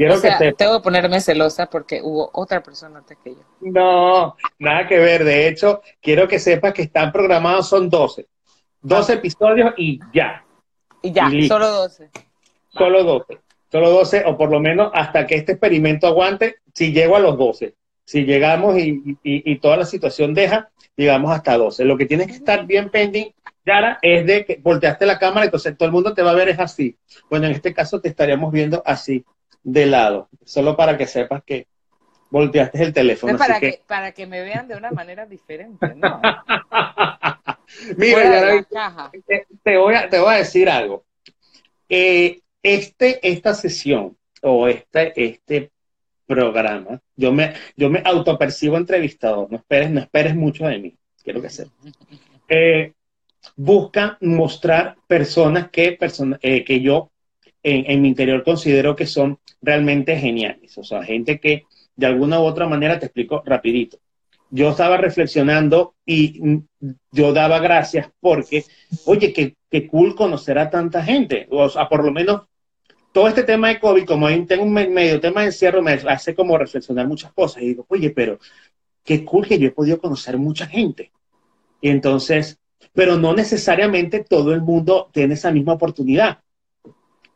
Quiero 0.00 0.18
que 0.22 0.54
Tengo 0.56 0.78
que 0.78 0.82
ponerme 0.82 1.20
celosa 1.20 1.66
porque 1.66 2.00
hubo 2.02 2.30
otra 2.32 2.62
persona 2.62 3.00
antes 3.00 3.18
que 3.22 3.34
yo. 3.34 3.42
No, 3.60 4.34
nada 4.58 4.88
que 4.88 4.98
ver. 4.98 5.24
De 5.24 5.46
hecho, 5.46 5.82
quiero 6.00 6.26
que 6.26 6.38
sepas 6.38 6.72
que 6.72 6.80
están 6.80 7.12
programados, 7.12 7.68
son 7.68 7.90
12. 7.90 8.26
12 8.80 9.12
ah. 9.12 9.16
episodios 9.16 9.74
y 9.76 10.00
ya. 10.14 10.42
Y 11.02 11.12
ya, 11.12 11.30
solo 11.46 11.68
12. 11.68 12.10
Solo 12.70 13.04
12. 13.04 13.40
Solo 13.70 13.90
12, 13.90 14.22
o 14.24 14.38
por 14.38 14.50
lo 14.50 14.58
menos 14.58 14.90
hasta 14.94 15.26
que 15.26 15.34
este 15.34 15.52
experimento 15.52 16.06
aguante, 16.06 16.56
si 16.72 16.92
llego 16.92 17.16
a 17.16 17.20
los 17.20 17.36
12. 17.36 17.74
Si 18.06 18.24
llegamos 18.24 18.78
y, 18.78 19.18
y 19.22 19.58
toda 19.58 19.76
la 19.76 19.84
situación 19.84 20.32
deja, 20.32 20.70
llegamos 20.96 21.30
hasta 21.30 21.58
12. 21.58 21.84
Lo 21.84 21.98
que 21.98 22.06
tienes 22.06 22.26
que 22.26 22.32
estar 22.32 22.66
bien 22.66 22.88
pendiente 22.88 23.34
Yara, 23.66 23.98
es 24.00 24.26
de 24.26 24.44
que 24.44 24.58
volteaste 24.62 25.04
la 25.04 25.18
cámara, 25.18 25.44
entonces 25.44 25.76
todo 25.76 25.86
el 25.86 25.92
mundo 25.92 26.14
te 26.14 26.22
va 26.22 26.30
a 26.30 26.34
ver 26.34 26.48
es 26.48 26.58
así. 26.58 26.96
Bueno, 27.28 27.46
en 27.46 27.52
este 27.52 27.74
caso 27.74 28.00
te 28.00 28.08
estaríamos 28.08 28.50
viendo 28.50 28.82
así, 28.86 29.24
de 29.62 29.86
lado, 29.86 30.28
solo 30.44 30.76
para 30.76 30.96
que 30.96 31.06
sepas 31.06 31.42
que 31.44 31.66
volteaste 32.30 32.82
el 32.82 32.92
teléfono. 32.92 33.36
para, 33.36 33.60
que... 33.60 33.80
para 33.86 34.12
que 34.12 34.26
me 34.26 34.42
vean 34.42 34.68
de 34.68 34.76
una 34.76 34.90
manera 34.90 35.26
diferente, 35.26 35.94
¿no? 35.94 36.20
Mira, 37.96 38.64
Yara, 38.70 39.10
te, 39.62 39.76
voy 39.76 39.94
a, 39.94 40.08
te 40.08 40.18
voy 40.18 40.34
a 40.34 40.38
decir 40.38 40.68
algo. 40.68 41.04
Eh, 41.88 42.40
este, 42.62 43.26
esta 43.28 43.54
sesión 43.54 44.16
o 44.42 44.68
este, 44.68 45.12
este 45.24 45.70
programa, 46.26 47.00
yo 47.16 47.32
me, 47.32 47.54
yo 47.76 47.90
me 47.90 48.02
autopercibo 48.04 48.76
entrevistador, 48.76 49.50
no 49.50 49.58
esperes, 49.58 49.90
no 49.90 50.00
esperes 50.00 50.34
mucho 50.34 50.66
de 50.66 50.78
mí, 50.78 50.96
quiero 51.22 51.42
que 51.42 51.50
sepas. 51.50 51.74
Eh, 52.52 52.94
busca 53.54 54.18
mostrar 54.20 54.96
personas 55.06 55.70
que, 55.70 55.96
eh, 56.42 56.64
que 56.64 56.80
yo 56.80 57.12
en, 57.62 58.02
mi 58.02 58.08
interior 58.08 58.42
considero 58.42 58.96
que 58.96 59.06
son 59.06 59.38
realmente 59.60 60.16
geniales, 60.16 60.76
o 60.78 60.84
sea, 60.84 61.02
gente 61.02 61.38
que 61.38 61.64
de 61.96 62.06
alguna 62.06 62.40
u 62.40 62.44
otra 62.44 62.66
manera 62.66 62.98
te 62.98 63.06
explico 63.06 63.42
rapidito. 63.44 63.98
Yo 64.50 64.70
estaba 64.70 64.96
reflexionando 64.96 65.94
y 66.04 66.62
yo 67.12 67.32
daba 67.32 67.60
gracias 67.60 68.08
porque, 68.20 68.64
oye, 69.04 69.32
qué, 69.32 69.54
qué 69.70 69.86
cool 69.86 70.14
conocer 70.16 70.58
a 70.58 70.70
tanta 70.70 71.02
gente, 71.02 71.46
o 71.50 71.68
sea, 71.68 71.88
por 71.88 72.04
lo 72.04 72.10
menos 72.10 72.42
todo 73.12 73.28
este 73.28 73.42
tema 73.42 73.68
de 73.68 73.80
COVID, 73.80 74.04
como 74.04 74.28
tengo 74.46 74.62
un 74.64 74.72
medio 74.72 75.20
tema 75.20 75.40
de 75.40 75.48
encierro, 75.48 75.82
me 75.82 75.92
hace 75.92 76.34
como 76.34 76.56
reflexionar 76.56 77.08
muchas 77.08 77.32
cosas. 77.32 77.62
Y 77.62 77.68
digo, 77.68 77.84
oye, 77.88 78.10
pero 78.10 78.38
qué 79.04 79.24
cool 79.24 79.48
que 79.48 79.58
yo 79.58 79.66
he 79.66 79.72
podido 79.72 80.00
conocer 80.00 80.38
mucha 80.38 80.66
gente. 80.66 81.10
Y 81.80 81.88
entonces 81.88 82.60
pero 82.92 83.16
no 83.16 83.34
necesariamente 83.34 84.24
todo 84.24 84.52
el 84.52 84.62
mundo 84.62 85.10
tiene 85.12 85.34
esa 85.34 85.50
misma 85.50 85.74
oportunidad. 85.74 86.40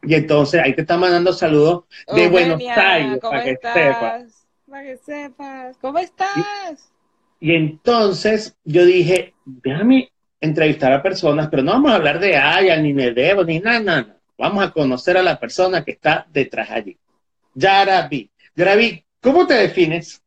Y 0.06 0.14
entonces 0.14 0.60
ahí 0.62 0.74
te 0.74 0.82
está 0.82 0.96
mandando 0.96 1.32
saludos 1.32 1.84
de 2.14 2.28
Buenos 2.28 2.60
Aires, 2.60 3.18
para 3.20 3.44
que 3.44 3.58
sepas. 3.62 4.46
Para 4.68 4.82
que 4.82 4.96
sepas, 4.96 5.76
¿cómo 5.78 5.98
estás? 5.98 6.92
Y, 7.40 7.54
entonces 7.54 8.56
yo 8.64 8.84
dije, 8.84 9.34
déjame 9.44 10.10
entrevistar 10.40 10.92
a 10.92 11.02
personas, 11.02 11.48
pero 11.48 11.62
no 11.62 11.72
vamos 11.72 11.92
a 11.92 11.96
hablar 11.96 12.18
de 12.18 12.36
Aya, 12.36 12.76
ni 12.76 12.92
de 12.92 13.12
Debo, 13.12 13.44
ni 13.44 13.60
nada, 13.60 13.80
nada. 13.80 14.18
Vamos 14.36 14.64
a 14.64 14.72
conocer 14.72 15.16
a 15.16 15.22
la 15.22 15.38
persona 15.38 15.84
que 15.84 15.92
está 15.92 16.26
detrás 16.30 16.70
allí. 16.70 16.98
Yarabi. 17.54 18.30
Yarabi, 18.56 19.04
¿cómo 19.20 19.46
te 19.46 19.54
defines? 19.54 20.22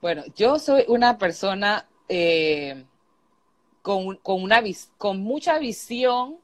Bueno, 0.00 0.24
yo 0.34 0.58
soy 0.58 0.84
una 0.88 1.16
persona 1.18 1.86
eh, 2.08 2.84
con, 3.82 4.18
una, 4.24 4.62
con 4.98 5.20
mucha 5.20 5.58
visión, 5.58 6.38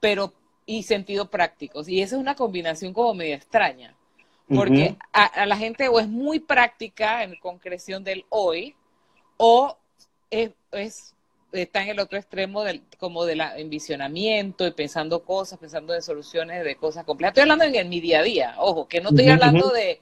pero 0.00 0.32
y 0.66 0.82
sentido 0.82 1.30
práctico. 1.30 1.82
Y 1.86 2.00
esa 2.00 2.16
es 2.16 2.20
una 2.20 2.34
combinación 2.34 2.92
como 2.92 3.14
medio 3.14 3.34
extraña, 3.34 3.94
porque 4.48 4.96
a, 5.12 5.46
la 5.46 5.56
gente 5.56 5.88
o 5.88 6.00
es 6.00 6.08
muy 6.08 6.40
práctica 6.40 7.22
en 7.22 7.36
concreción 7.36 8.02
del 8.02 8.24
hoy, 8.30 8.74
o 9.36 9.76
es, 10.30 11.14
está 11.52 11.82
en 11.82 11.90
el 11.90 12.00
otro 12.00 12.18
extremo 12.18 12.62
del, 12.62 12.82
como 12.98 13.24
del 13.24 13.40
envisionamiento 13.40 14.66
y 14.66 14.72
pensando 14.72 15.24
cosas, 15.24 15.58
pensando 15.58 15.94
en 15.94 16.02
soluciones 16.02 16.64
de 16.64 16.76
cosas 16.76 17.04
complejas. 17.04 17.32
Estoy 17.32 17.42
hablando 17.42 17.64
en, 17.64 17.88
mi 17.88 18.00
día 18.00 18.20
a 18.20 18.22
día, 18.22 18.54
ojo, 18.58 18.86
que 18.88 19.00
no 19.00 19.10
estoy 19.10 19.28
hablando 19.28 19.70
de, 19.70 20.00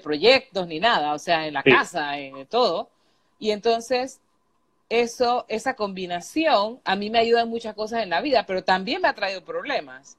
proyectos 0.00 0.66
ni 0.66 0.80
nada, 0.80 1.14
o 1.14 1.18
sea, 1.18 1.46
en 1.46 1.54
la 1.54 1.62
casa, 1.62 2.18
en 2.18 2.46
todo, 2.46 2.90
y 3.38 3.52
entonces, 3.52 4.20
eso, 4.88 5.44
esa 5.48 5.74
combinación 5.74 6.80
a 6.84 6.96
mí 6.96 7.10
me 7.10 7.18
ayuda 7.18 7.42
en 7.42 7.48
muchas 7.48 7.74
cosas 7.74 8.02
en 8.02 8.10
la 8.10 8.20
vida, 8.20 8.46
pero 8.46 8.64
también 8.64 9.02
me 9.02 9.08
ha 9.08 9.14
traído 9.14 9.44
problemas. 9.44 10.16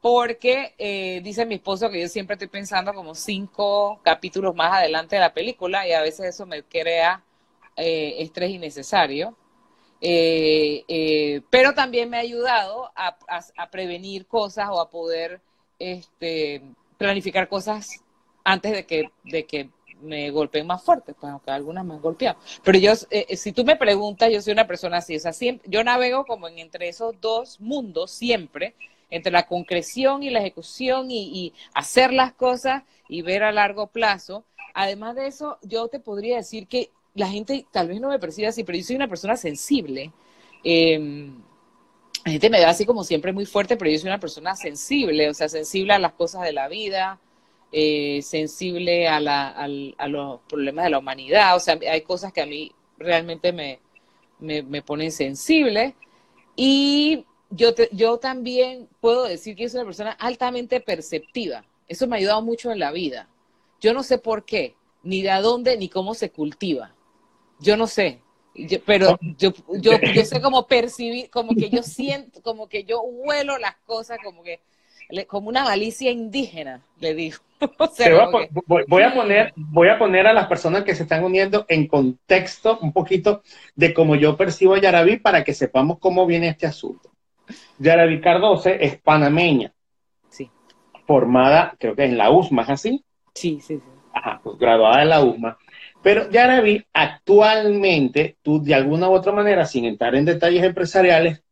Porque 0.00 0.74
eh, 0.78 1.20
dice 1.22 1.46
mi 1.46 1.56
esposo 1.56 1.88
que 1.90 2.00
yo 2.00 2.08
siempre 2.08 2.34
estoy 2.34 2.48
pensando 2.48 2.92
como 2.92 3.14
cinco 3.14 4.00
capítulos 4.02 4.54
más 4.54 4.72
adelante 4.78 5.16
de 5.16 5.20
la 5.20 5.32
película 5.32 5.86
y 5.86 5.92
a 5.92 6.02
veces 6.02 6.26
eso 6.26 6.44
me 6.46 6.64
crea 6.64 7.22
eh, 7.76 8.16
estrés 8.18 8.50
innecesario. 8.50 9.36
Eh, 10.00 11.42
pero 11.50 11.74
también 11.74 12.10
me 12.10 12.16
ha 12.16 12.20
ayudado 12.20 12.90
a, 12.96 13.16
prevenir 13.70 14.26
cosas 14.26 14.68
o 14.70 14.80
a 14.80 14.90
poder 14.90 15.40
este, 15.78 16.62
planificar 16.98 17.48
cosas 17.48 18.02
antes 18.44 18.72
de 18.72 18.84
que, 18.84 19.10
de 19.24 19.46
que 19.46 19.70
me 20.02 20.30
golpeen 20.30 20.66
más 20.66 20.82
fuerte, 20.82 21.14
pues 21.14 21.32
aunque 21.32 21.50
algunas 21.50 21.84
me 21.84 21.94
han 21.94 22.00
golpeado. 22.00 22.38
Pero 22.62 22.78
yo, 22.78 22.92
eh, 23.10 23.26
eh, 23.28 23.36
si 23.36 23.52
tú 23.52 23.64
me 23.64 23.76
preguntas, 23.76 24.30
yo 24.30 24.42
soy 24.42 24.52
una 24.52 24.66
persona 24.66 24.98
así, 24.98 25.16
o 25.16 25.20
sea, 25.20 25.32
siempre, 25.32 25.68
yo 25.70 25.82
navego 25.84 26.24
como 26.24 26.48
en 26.48 26.58
entre 26.58 26.88
esos 26.88 27.20
dos 27.20 27.60
mundos 27.60 28.10
siempre, 28.10 28.74
entre 29.10 29.32
la 29.32 29.46
concreción 29.46 30.22
y 30.22 30.30
la 30.30 30.40
ejecución 30.40 31.10
y, 31.10 31.52
hacer 31.74 32.12
las 32.12 32.32
cosas 32.32 32.82
y 33.08 33.22
ver 33.22 33.42
a 33.42 33.52
largo 33.52 33.86
plazo. 33.86 34.44
Además 34.74 35.16
de 35.16 35.26
eso, 35.26 35.58
yo 35.62 35.88
te 35.88 36.00
podría 36.00 36.36
decir 36.36 36.66
que 36.66 36.90
la 37.14 37.28
gente 37.28 37.66
tal 37.70 37.88
vez 37.88 38.00
no 38.00 38.08
me 38.08 38.18
percibe 38.18 38.48
así, 38.48 38.64
pero 38.64 38.78
yo 38.78 38.84
soy 38.84 38.96
una 38.96 39.08
persona 39.08 39.36
sensible. 39.36 40.12
Em, 40.64 41.42
la 42.24 42.32
gente 42.32 42.50
me 42.50 42.58
ve 42.58 42.64
así 42.64 42.86
como 42.86 43.04
siempre 43.04 43.32
muy 43.32 43.44
fuerte, 43.44 43.76
pero 43.76 43.90
yo 43.90 43.98
soy 43.98 44.08
una 44.08 44.20
persona 44.20 44.56
sensible, 44.56 45.28
o 45.28 45.34
sea, 45.34 45.48
sensible 45.48 45.92
a 45.92 45.98
las 45.98 46.12
cosas 46.14 46.42
de 46.42 46.52
la 46.52 46.68
vida, 46.68 47.20
eh, 47.74 48.20
sensible 48.22 49.08
a, 49.08 49.18
la, 49.18 49.48
a, 49.48 50.08
los 50.08 50.40
problemas 50.42 50.84
de 50.84 50.90
la 50.90 50.98
humanidad. 50.98 51.56
O 51.56 51.60
sea, 51.60 51.78
hay 51.90 52.02
cosas 52.02 52.32
que 52.32 52.42
a 52.42 52.46
mí 52.46 52.70
realmente 52.98 53.50
me, 53.52 53.80
me, 54.38 54.82
ponen 54.82 55.10
sensible. 55.10 55.94
Y 56.54 57.24
yo, 57.48 57.70
yo 57.92 58.18
también 58.18 58.88
puedo 59.00 59.24
decir 59.24 59.56
que 59.56 59.68
soy 59.70 59.78
una 59.80 59.86
persona 59.86 60.10
altamente 60.12 60.80
perceptiva. 60.80 61.64
Eso 61.88 62.06
me 62.06 62.16
ha 62.16 62.18
ayudado 62.18 62.42
mucho 62.42 62.70
en 62.70 62.78
la 62.78 62.92
vida. 62.92 63.28
Yo 63.80 63.94
no 63.94 64.02
sé 64.02 64.18
por 64.18 64.44
qué, 64.44 64.74
ni 65.02 65.22
de 65.22 65.32
dónde, 65.40 65.76
ni 65.78 65.88
cómo 65.88 66.14
se 66.14 66.30
cultiva. 66.30 66.94
Yo 67.58 67.76
no 67.78 67.86
sé. 67.86 68.20
pero 68.84 69.18
yo, 69.38 69.52
yo, 69.80 69.92
yo 70.14 70.24
sé 70.26 70.42
cómo 70.42 70.66
percibir, 70.66 71.30
como 71.30 71.54
que 71.54 71.70
yo 71.70 71.82
siento, 71.82 72.42
como 72.42 72.68
que 72.68 72.84
yo 72.84 73.00
huelo 73.00 73.56
las 73.56 73.76
cosas, 73.86 74.18
como 74.22 74.42
que 74.42 74.60
como 75.26 75.48
una 75.48 75.64
malicia 75.64 76.10
indígena, 76.10 76.82
le 77.00 77.14
digo. 77.14 77.38
voy, 78.88 79.02
a, 79.02 79.14
poner, 79.14 79.52
voy 79.56 79.88
a 79.88 79.98
poner 79.98 80.26
a 80.26 80.32
las 80.32 80.46
personas 80.46 80.84
que 80.84 80.94
se 80.94 81.04
están 81.04 81.22
uniendo 81.22 81.64
en 81.68 81.86
contexto 81.86 82.78
un 82.80 82.92
poquito 82.92 83.42
de 83.76 83.94
cómo 83.94 84.16
yo 84.16 84.36
percibo 84.36 84.74
a 84.74 84.80
Yaraví 84.80 85.18
para 85.18 85.44
que 85.44 85.54
sepamos 85.54 85.98
cómo 85.98 86.26
viene 86.26 86.48
este 86.48 86.66
asunto. 86.66 87.10
Yaraví 87.78 88.20
Cardoso 88.20 88.68
es 88.68 89.00
panameña. 89.00 89.72
Sí. 90.28 90.50
Formada, 91.06 91.74
creo 91.78 91.94
que 91.94 92.04
en 92.04 92.18
la 92.18 92.30
USMA, 92.30 92.62
¿es 92.62 92.70
así? 92.70 93.04
Sí, 93.34 93.60
sí, 93.60 93.76
sí. 93.76 93.82
Ajá, 94.12 94.40
pues 94.42 94.58
graduada 94.58 95.02
en 95.02 95.08
la 95.08 95.22
USMA. 95.22 95.58
Pero 96.02 96.28
Yaraví, 96.30 96.84
actualmente, 96.92 98.36
tú 98.42 98.62
de 98.62 98.74
alguna 98.74 99.08
u 99.08 99.12
otra 99.12 99.32
manera, 99.32 99.64
sin 99.64 99.84
entrar 99.84 100.14
en 100.16 100.24
detalles 100.24 100.64
empresariales, 100.64 101.42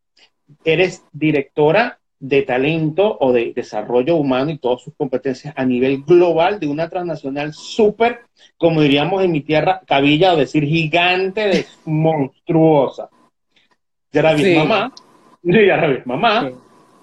eres 0.64 1.04
directora 1.12 1.99
de 2.20 2.42
talento 2.42 3.16
o 3.18 3.32
de 3.32 3.52
desarrollo 3.54 4.16
humano 4.16 4.50
y 4.50 4.58
todas 4.58 4.82
sus 4.82 4.94
competencias 4.94 5.54
a 5.56 5.64
nivel 5.64 6.02
global 6.04 6.60
de 6.60 6.68
una 6.68 6.88
transnacional 6.90 7.54
súper, 7.54 8.20
como 8.58 8.82
diríamos 8.82 9.24
en 9.24 9.32
mi 9.32 9.40
tierra, 9.40 9.80
cabilla 9.86 10.34
o 10.34 10.36
decir 10.36 10.64
gigante, 10.64 11.48
de 11.48 11.66
monstruosa. 11.86 13.08
Yaraví 14.12 14.44
sí. 14.44 14.54
mamá, 14.54 14.92
Yaraví 15.42 16.02
mamá, 16.04 16.50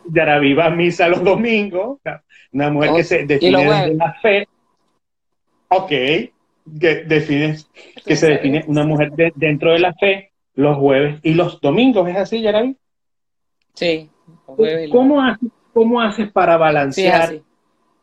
Yaraví 0.06 0.54
va 0.54 0.66
a 0.66 0.70
misa 0.70 1.08
los 1.08 1.24
domingos, 1.24 2.00
una 2.52 2.70
mujer 2.70 2.94
que 2.94 3.04
se 3.04 3.26
define 3.26 3.66
desde 3.66 3.96
la 3.96 4.14
fe. 4.22 4.48
Ok, 5.70 5.90
que, 5.90 6.32
define, 7.08 7.58
que 8.06 8.16
se 8.16 8.28
define 8.28 8.64
una 8.68 8.86
mujer 8.86 9.12
dentro 9.36 9.74
de 9.74 9.80
la 9.80 9.94
fe 9.96 10.32
los 10.54 10.78
jueves 10.78 11.20
y 11.24 11.34
los 11.34 11.60
domingos, 11.60 12.08
¿es 12.08 12.18
así, 12.18 12.42
Yaraví? 12.42 12.78
Sí. 13.74 14.10
¿Cómo 14.92 15.22
haces, 15.22 15.50
¿Cómo 15.74 16.02
haces 16.02 16.32
para 16.32 16.58
balancear 16.58 17.40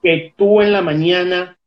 que 0.03 0.33
tú 0.37 0.61
en 0.61 0.73
la 0.73 0.83
mañana 0.83 1.59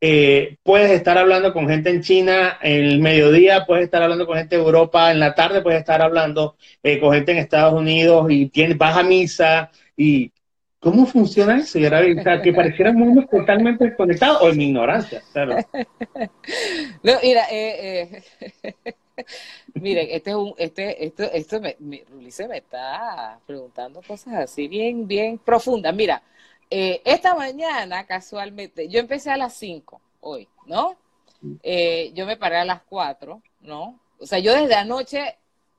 eh, 0.00 0.56
puedes 0.62 0.90
estar 0.90 1.18
hablando 1.18 1.52
con 1.52 1.68
gente 1.68 1.90
en 1.90 2.02
China 2.02 2.58
en 2.60 2.84
el 2.84 3.00
mediodía, 3.00 3.64
puedes 3.66 3.84
estar 3.84 4.02
hablando 4.02 4.26
con 4.26 4.36
gente 4.36 4.56
en 4.56 4.62
Europa 4.62 5.10
en 5.10 5.18
la 5.18 5.34
tarde, 5.34 5.62
puedes 5.62 5.80
estar 5.80 6.02
hablando 6.02 6.56
eh, 6.82 7.00
con 7.00 7.12
gente 7.12 7.32
en 7.32 7.38
Estados 7.38 7.74
Unidos 7.74 8.26
y 8.30 8.46
tienes, 8.46 8.76
vas 8.78 8.96
a 8.96 9.02
misa 9.02 9.70
y 9.96 10.30
¿Cómo 10.84 11.06
funciona 11.06 11.56
eso? 11.56 11.78
Y 11.78 11.86
o 11.86 12.22
sea, 12.22 12.42
que 12.42 12.52
parecieran 12.52 12.96
mundos 12.96 13.24
totalmente 13.30 13.86
desconectados 13.86 14.42
o 14.42 14.50
en 14.50 14.58
mi 14.58 14.66
ignorancia. 14.66 15.22
Claro. 15.32 15.56
No, 17.02 17.12
mira, 17.22 17.42
eh, 17.50 18.22
eh 18.62 18.94
Miren, 19.74 20.08
este 20.10 20.30
es 20.30 20.36
un, 20.36 20.54
este, 20.58 21.04
esto, 21.04 21.22
esto 21.24 21.60
me, 21.60 21.76
me, 21.78 22.04
me 22.10 22.28
está 22.28 23.38
preguntando 23.46 24.02
cosas 24.02 24.34
así 24.34 24.68
bien, 24.68 25.06
bien 25.06 25.38
profundas. 25.38 25.94
Mira, 25.94 26.22
eh, 26.70 27.02
esta 27.04 27.34
mañana 27.34 28.06
casualmente, 28.06 28.88
yo 28.88 29.00
empecé 29.00 29.30
a 29.30 29.36
las 29.36 29.54
5 29.54 30.00
hoy, 30.20 30.48
¿no? 30.66 30.96
Eh, 31.62 32.10
yo 32.14 32.26
me 32.26 32.36
paré 32.36 32.56
a 32.56 32.64
las 32.64 32.82
4, 32.82 33.42
¿no? 33.60 34.00
O 34.18 34.26
sea, 34.26 34.38
yo 34.38 34.54
desde 34.54 34.74
anoche, 34.74 35.36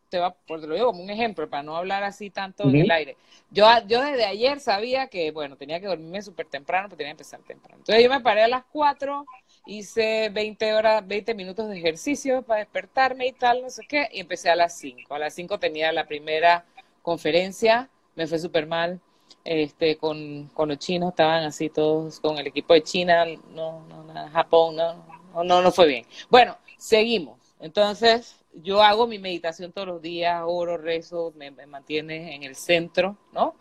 te, 0.10 0.20
va, 0.20 0.32
por 0.32 0.62
te 0.62 0.68
lo 0.68 0.76
digo 0.76 0.88
como 0.88 1.04
un 1.04 1.10
ejemplo, 1.10 1.50
para 1.50 1.64
no 1.64 1.76
hablar 1.76 2.04
así 2.04 2.30
tanto 2.30 2.70
en 2.70 2.76
el 2.76 2.92
aire. 2.92 3.18
Yo, 3.50 3.66
yo 3.88 4.02
desde 4.02 4.26
ayer 4.26 4.60
sabía 4.60 5.08
que, 5.08 5.32
bueno, 5.32 5.56
tenía 5.58 5.80
que 5.80 5.88
dormirme 5.88 6.22
súper 6.22 6.46
temprano, 6.48 6.88
pero 6.88 6.98
tenía 6.98 7.10
que 7.10 7.24
empezar 7.24 7.40
temprano. 7.42 7.78
Entonces 7.80 8.04
yo 8.04 8.10
me 8.10 8.22
paré 8.22 8.44
a 8.44 8.48
las 8.48 8.64
4 8.72 9.26
hice 9.66 10.30
20 10.30 10.74
horas, 10.74 11.08
20 11.08 11.34
minutos 11.34 11.70
de 11.70 11.78
ejercicio 11.78 12.42
para 12.42 12.60
despertarme 12.60 13.28
y 13.28 13.32
tal, 13.34 13.62
no 13.62 13.70
sé 13.70 13.84
qué, 13.88 14.08
y 14.12 14.20
empecé 14.20 14.50
a 14.50 14.56
las 14.56 14.78
5. 14.78 15.14
A 15.14 15.20
las 15.20 15.34
5 15.34 15.60
tenía 15.60 15.92
la 15.92 16.08
primera 16.08 16.66
conferencia, 17.02 17.90
me 18.16 18.28
fue 18.28 18.40
súper 18.40 18.68
mal, 18.68 19.00
este, 19.44 19.98
con, 19.98 20.48
con, 20.54 20.70
los 20.70 20.80
chinos, 20.80 21.10
estaban 21.10 21.44
así 21.44 21.70
todos, 21.70 22.20
con 22.20 22.38
el 22.38 22.48
equipo 22.48 22.74
de 22.74 22.84
China, 22.84 23.26
no, 23.54 23.86
no, 23.88 24.04
nada, 24.04 24.30
Japón, 24.30 24.76
no, 24.76 25.44
no, 25.44 25.62
no 25.62 25.72
fue 25.72 25.88
bien. 25.88 26.06
Bueno, 26.30 26.58
seguimos. 26.78 27.40
Entonces, 27.60 28.36
yo 28.54 28.82
hago 28.82 29.08
mi 29.08 29.20
meditación 29.20 29.72
todos 29.72 29.88
los 29.88 30.02
días, 30.02 30.42
oro, 30.46 30.78
rezo, 30.78 31.34
me 31.36 31.52
mantiene 31.52 32.36
en 32.36 32.44
el 32.44 32.56
centro, 32.56 33.18
¿no? 33.34 33.56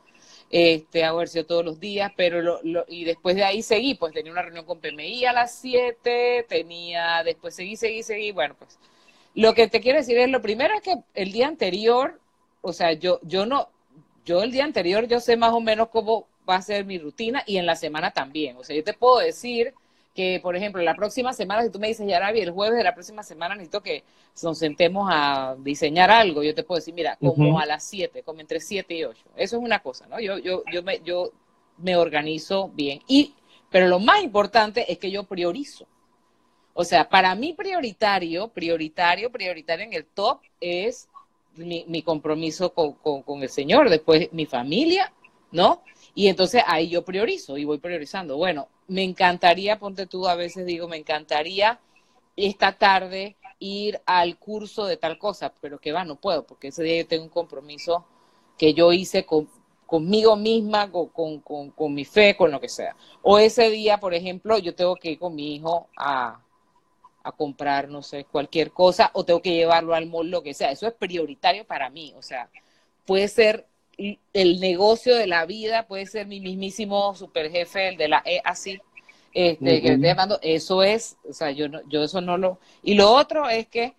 Este, 0.57 1.03
hago 1.03 1.19
ejercicio 1.19 1.47
todos 1.47 1.65
los 1.65 1.81
días, 1.81 2.13
pero 2.17 2.41
lo, 2.41 2.61
lo, 2.63 2.85
y 2.87 3.03
después 3.03 3.35
de 3.35 3.43
ahí 3.43 3.61
seguí, 3.61 3.97
pues 3.97 4.13
tenía 4.15 4.31
una 4.31 4.43
reunión 4.43 4.65
con 4.65 4.79
PMI 4.79 5.25
a 5.25 5.33
las 5.33 5.53
7, 5.57 6.47
tenía, 6.49 7.25
después 7.25 7.57
seguí, 7.57 7.75
seguí, 7.77 8.05
seguí, 8.05 8.31
bueno, 8.31 8.55
pues. 8.57 8.79
Lo 9.35 9.53
que 9.55 9.67
te 9.67 9.81
quiero 9.81 9.99
decir 9.99 10.17
es, 10.17 10.29
lo 10.31 10.43
primero 10.43 10.73
es 10.77 10.81
que 10.83 10.95
el 11.15 11.33
día 11.33 11.49
anterior, 11.49 12.21
o 12.63 12.73
sea, 12.73 12.93
yo, 12.93 13.19
yo 13.23 13.47
no, 13.47 13.69
yo 14.25 14.43
el 14.45 14.53
día 14.53 14.63
anterior 14.65 15.09
yo 15.09 15.19
sé 15.19 15.37
más 15.37 15.53
o 15.53 15.61
menos 15.61 15.89
cómo 15.89 16.29
va 16.49 16.57
a 16.57 16.63
ser 16.63 16.85
mi 16.85 16.99
rutina 17.01 17.43
y 17.47 17.57
en 17.57 17.67
la 17.67 17.75
semana 17.75 18.13
también, 18.13 18.57
o 18.57 18.63
sea, 18.63 18.77
yo 18.77 18.85
te 18.85 18.95
puedo 18.95 19.19
decir 19.19 19.75
que, 20.15 20.39
por 20.41 20.55
ejemplo, 20.55 20.81
la 20.83 20.95
próxima 20.95 21.33
semana, 21.33 21.65
si 21.65 21.71
tú 21.71 21.81
me 21.81 21.89
dices, 21.89 22.07
Yarabi, 22.07 22.41
el 22.41 22.53
jueves 22.53 22.79
de 22.79 22.85
la 22.85 22.95
próxima 22.95 23.25
semana 23.25 23.57
necesito 23.57 23.83
que 23.83 24.05
nos 24.43 24.59
sentemos 24.59 25.09
a 25.11 25.57
diseñar 25.59 26.11
algo, 26.11 26.43
yo 26.43 26.55
te 26.55 26.63
puedo 26.63 26.79
decir, 26.79 26.95
mira, 26.95 27.17
como 27.17 27.59
a 27.59 27.67
las 27.67 27.83
7, 27.85 28.23
como 28.23 28.41
entre 28.41 28.61
7 28.61 28.95
y 28.95 29.05
8. 29.05 29.21
Eso 29.37 29.57
es 29.57 29.63
una 29.63 29.81
cosa, 29.81 30.07
¿no? 30.07 30.21
Yo, 30.21 30.39
yo, 30.39 30.63
yo, 30.73 30.83
me, 30.85 31.01
yo 31.05 31.33
me 31.79 31.97
organizo 31.97 32.69
bien. 32.69 33.01
Y, 33.09 33.35
pero 33.71 33.89
lo 33.89 33.99
más 33.99 34.23
importante 34.23 34.91
es 34.91 34.99
que 34.99 35.11
yo 35.11 35.25
priorizo. 35.25 35.87
O 36.75 36.85
sea, 36.85 37.09
para 37.09 37.35
mí 37.35 37.53
prioritario, 37.53 38.49
prioritario, 38.49 39.31
prioritario 39.31 39.85
en 39.85 39.93
el 39.93 40.05
top 40.05 40.41
es 40.61 41.09
mi, 41.57 41.85
mi 41.89 42.03
compromiso 42.03 42.73
con, 42.73 42.93
con, 42.95 43.23
con 43.23 43.43
el 43.43 43.49
Señor, 43.49 43.91
después 43.91 44.29
mi 44.33 44.47
familia, 44.47 45.13
¿no? 45.51 45.83
Y 46.15 46.29
entonces 46.29 46.63
ahí 46.67 46.89
yo 46.89 47.05
priorizo 47.05 47.57
y 47.57 47.65
voy 47.65 47.79
priorizando. 47.79 48.37
Bueno, 48.37 48.69
me 48.87 49.03
encantaría, 49.03 49.79
ponte 49.79 50.07
tú, 50.07 50.29
a 50.29 50.35
veces 50.35 50.67
digo, 50.67 50.87
me 50.89 50.97
encantaría 50.97 51.81
esta 52.37 52.77
tarde 52.79 53.37
ir 53.59 54.01
al 54.07 54.39
curso 54.39 54.87
de 54.87 54.97
tal 54.97 55.19
cosa, 55.19 55.53
pero 55.61 55.79
que 55.79 55.93
va, 55.93 56.05
no 56.05 56.17
puedo, 56.17 56.47
porque 56.47 56.69
ese 56.69 56.83
día 56.83 56.99
yo 56.99 57.07
tengo 57.07 57.25
un 57.25 57.31
compromiso 57.31 58.05
que 58.59 58.75
yo 58.75 58.93
hice 58.93 59.25
con, 59.25 59.49
conmigo 59.87 60.37
misma, 60.37 60.91
con, 60.91 61.09
con, 61.09 61.71
con, 61.71 61.95
mi 61.95 62.05
fe, 62.05 62.37
con 62.37 62.51
lo 62.51 62.61
que 62.61 62.69
sea. 62.69 62.97
O 63.23 63.39
ese 63.39 63.71
día, 63.71 63.99
por 63.99 64.15
ejemplo, 64.15 64.59
yo 64.59 64.75
tengo 64.75 64.97
que 64.97 65.13
ir 65.13 65.19
con 65.19 65.35
mi 65.35 65.55
hijo 65.55 65.89
a, 65.97 66.41
a 67.23 67.33
comprar, 67.33 67.89
no 67.89 68.03
sé, 68.03 68.25
cualquier 68.25 68.71
cosa, 68.71 69.11
o 69.15 69.25
tengo 69.25 69.43
que 69.43 69.55
llevarlo 69.55 69.95
al 69.95 70.07
mall, 70.07 70.31
lo 70.31 70.43
que 70.43 70.55
sea. 70.55 70.71
Eso 70.71 70.87
es 70.87 70.95
prioritario 70.95 71.67
para 71.67 71.91
mí. 71.91 72.13
O 72.17 72.23
sea, 72.23 72.51
puede 73.07 73.29
ser 73.29 73.67
el 73.97 74.61
negocio 74.61 75.17
de 75.17 75.27
la 75.27 75.47
vida 75.47 75.87
puede 75.87 76.07
ser 76.07 76.27
mi 76.27 76.41
mismísimo 76.41 77.15
super 77.15 77.51
jefe, 77.51 77.89
el 77.89 77.97
de 77.97 78.09
la 78.09 78.23
E 78.25 78.41
así, 78.45 78.81
este, 79.33 79.83
que 79.83 79.89
estoy 79.93 80.07
llamando, 80.07 80.39
eso 80.43 80.83
es, 80.83 81.17
o 81.29 81.33
sea, 81.33 81.51
yo, 81.51 81.69
no, 81.69 81.81
yo 81.89 82.05
eso 82.05 82.21
no 82.21 82.39
lo... 82.39 82.59
Y 82.83 82.95
lo 82.95 83.13
otro 83.13 83.49
es 83.49 83.67
que 83.67 83.95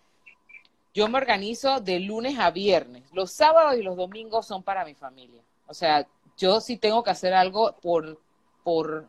yo 0.94 1.10
me 1.10 1.18
organizo 1.18 1.82
de 1.82 2.00
lunes 2.00 2.40
a 2.40 2.52
viernes. 2.52 3.04
Los 3.12 3.32
sábados 3.32 3.76
y 3.78 3.84
los 3.84 3.98
domingos 3.98 4.48
son 4.48 4.64
para 4.64 4.86
mi 4.86 4.94
familia. 4.94 5.42
O 5.68 5.74
sea, 5.74 6.08
yo 6.38 6.62
si 6.62 6.78
tengo 6.78 7.04
que 7.04 7.10
hacer 7.10 7.34
algo 7.34 7.76
por, 7.82 8.18
por, 8.64 9.08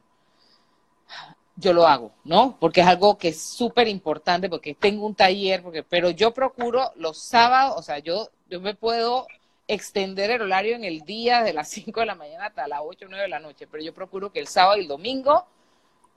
yo 1.55 1.73
lo 1.73 1.87
hago, 1.87 2.11
¿no? 2.25 2.57
Porque 2.59 2.81
es 2.81 2.87
algo 2.89 3.17
que 3.17 3.29
es 3.29 3.41
súper 3.41 3.87
importante, 3.87 4.49
porque 4.49 4.75
tengo 4.75 5.07
un 5.07 5.15
taller, 5.15 5.63
porque, 5.63 5.85
pero 5.85 6.11
yo 6.11 6.35
procuro 6.35 6.91
los 6.97 7.19
sábados, 7.19 7.75
o 7.77 7.83
sea, 7.83 8.01
yo, 8.01 8.31
yo 8.49 8.61
me 8.61 8.75
puedo 8.75 9.29
extender 9.69 10.31
el 10.31 10.43
horario 10.43 10.77
en 10.77 10.85
el 10.85 11.01
día 11.03 11.43
de 11.43 11.53
las 11.53 11.69
5 11.71 12.01
de 12.01 12.07
la 12.07 12.15
mañana 12.15 12.47
hasta 12.47 12.69
las 12.69 12.81
8 12.83 13.07
o 13.07 13.09
9 13.09 13.23
de 13.23 13.29
la 13.29 13.41
noche, 13.41 13.67
pero 13.67 13.83
yo 13.83 13.95
procuro 13.95 14.31
que 14.31 14.41
el 14.41 14.47
sábado 14.47 14.77
y 14.77 14.83
el 14.83 14.89
domingo, 14.89 15.45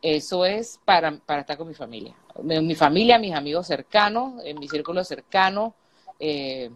eso 0.02 0.46
es 0.46 0.80
para, 0.86 1.18
para 1.18 1.42
estar 1.42 1.58
con 1.58 1.68
mi 1.68 1.74
familia. 1.74 2.16
Mi, 2.42 2.76
familia, 2.76 3.20
mis 3.20 3.34
amigos 3.34 3.68
cercanos, 3.68 4.42
en 4.46 4.58
mi 4.58 4.70
círculo 4.70 5.04
cercano, 5.04 5.76
eh, 6.20 6.70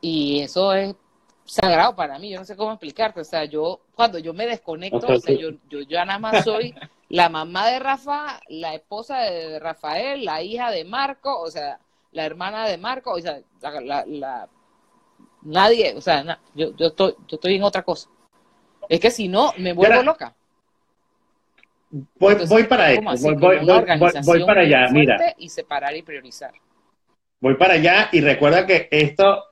y 0.00 0.40
eso 0.40 0.72
es 0.72 0.96
sagrado 1.44 1.94
para 1.94 2.18
mí, 2.18 2.30
yo 2.30 2.38
no 2.38 2.44
sé 2.44 2.56
cómo 2.56 2.72
explicarte, 2.72 3.20
o 3.20 3.24
sea, 3.24 3.44
yo 3.44 3.80
cuando 3.94 4.18
yo 4.18 4.32
me 4.34 4.46
desconecto, 4.46 5.06
o 5.06 5.18
sea, 5.18 5.36
yo, 5.36 5.50
yo, 5.68 5.82
yo 5.82 6.04
nada 6.04 6.18
más 6.18 6.44
soy 6.44 6.74
la 7.08 7.28
mamá 7.28 7.68
de 7.68 7.78
Rafa, 7.78 8.40
la 8.48 8.74
esposa 8.74 9.18
de 9.18 9.58
Rafael, 9.58 10.24
la 10.24 10.42
hija 10.42 10.70
de 10.70 10.84
Marco, 10.84 11.40
o 11.40 11.50
sea, 11.50 11.78
la 12.10 12.24
hermana 12.24 12.66
de 12.66 12.78
Marco, 12.78 13.12
o 13.12 13.20
sea, 13.20 13.40
la, 13.60 14.04
la 14.06 14.48
Nadie, 15.44 15.94
o 15.96 16.00
sea, 16.00 16.38
yo, 16.54 16.76
yo, 16.76 16.86
estoy, 16.88 17.14
yo 17.26 17.36
estoy 17.36 17.56
en 17.56 17.62
otra 17.62 17.82
cosa. 17.82 18.08
Es 18.88 19.00
que 19.00 19.10
si 19.10 19.28
no, 19.28 19.52
me 19.58 19.72
vuelvo 19.72 20.02
loca. 20.02 20.34
Voy, 21.90 22.36
voy 22.48 22.64
para 22.64 22.92
eso, 22.92 23.02
voy, 23.02 23.58
voy, 24.24 24.44
para 24.44 24.62
allá, 24.62 24.88
mira. 24.90 25.34
Y 25.36 25.48
separar 25.48 25.94
y 25.94 26.02
priorizar. 26.02 26.52
Voy 27.40 27.54
para 27.54 27.74
allá 27.74 28.08
y 28.12 28.20
recuerda 28.20 28.66
que 28.66 28.88
esto, 28.90 29.44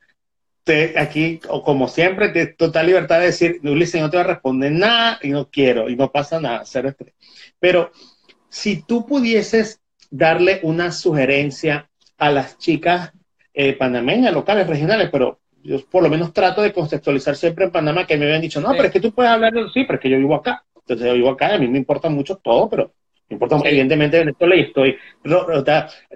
te, 0.65 0.99
aquí, 0.99 1.39
como 1.39 1.89
siempre, 1.89 2.31
te, 2.31 2.47
total 2.47 2.87
libertad 2.87 3.19
de 3.19 3.27
decir, 3.27 3.61
Ulises, 3.63 4.01
no 4.01 4.09
te 4.09 4.17
va 4.17 4.23
a 4.23 4.27
responder 4.27 4.73
nada 4.73 5.19
y 5.23 5.31
no 5.31 5.51
quiero 5.51 5.91
y 5.91 5.97
no 5.97 6.11
pasa 6.11 6.41
nada, 6.41 6.63
cero 6.65 6.89
estrés. 6.89 7.15
Pero 7.59 7.91
si 8.49 8.83
tú 8.83 9.05
pudieses 9.05 9.81
darle 10.11 10.61
una 10.63 10.93
sugerencia 10.93 11.91
a 12.17 12.31
las 12.31 12.59
chicas 12.59 13.13
eh, 13.53 13.75
panameñas, 13.75 14.33
locales, 14.33 14.67
regionales, 14.67 15.11
pero 15.11 15.41
yo 15.63 15.79
por 15.87 16.03
lo 16.03 16.09
menos 16.09 16.33
trato 16.33 16.63
de 16.63 16.73
contextualizar 16.73 17.37
siempre 17.37 17.65
en 17.65 17.71
Panamá 17.71 18.07
que 18.07 18.17
me 18.17 18.25
habían 18.25 18.41
dicho, 18.41 18.61
no, 18.61 18.71
pero 18.71 18.85
es 18.85 18.93
que 18.93 19.01
tú 19.01 19.13
puedes 19.13 19.31
hablar 19.31 19.53
de 19.53 19.69
sí, 19.73 19.85
pero 19.85 19.95
es 19.95 20.01
que 20.01 20.11
yo 20.11 20.17
vivo 20.17 20.35
acá. 20.35 20.65
Entonces 20.75 21.07
yo 21.07 21.15
vivo 21.15 21.31
acá, 21.31 21.55
a 21.55 21.59
mí 21.59 21.69
me 21.69 21.79
importa 21.79 22.09
mucho 22.09 22.37
todo, 22.37 22.69
pero 22.69 22.93
me 23.29 23.35
importa, 23.35 23.59
sí. 23.61 23.69
evidentemente 23.69 24.19
Venezuela 24.19 24.57
y 24.57 24.61
estoy, 24.61 24.97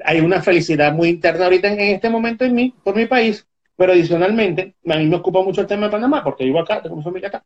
hay 0.05 0.21
una 0.21 0.43
felicidad 0.43 0.93
muy 0.93 1.11
interna 1.11 1.45
ahorita 1.45 1.73
en, 1.73 1.81
este 1.81 2.11
momento 2.11 2.45
en 2.45 2.55
mí, 2.55 2.75
por 2.83 2.97
mi 2.97 3.07
país, 3.07 3.47
pero 3.77 3.93
adicionalmente, 3.93 4.75
a 4.89 4.97
mí 4.97 5.07
me 5.07 5.17
ocupa 5.17 5.43
mucho 5.43 5.61
el 5.61 5.67
tema 5.67 5.87
de 5.87 5.93
Panamá, 5.93 6.25
porque 6.25 6.45
vivo 6.45 6.61
acá, 6.61 6.83
tengo 6.83 6.97
mi 6.97 7.03
familia 7.03 7.29
acá. 7.29 7.45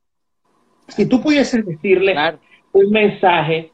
Si 0.89 1.07
tú 1.07 1.21
pudieses 1.21 1.67
decirle 1.67 2.13
claro. 2.13 2.39
un 2.73 2.91
mensaje 2.91 3.73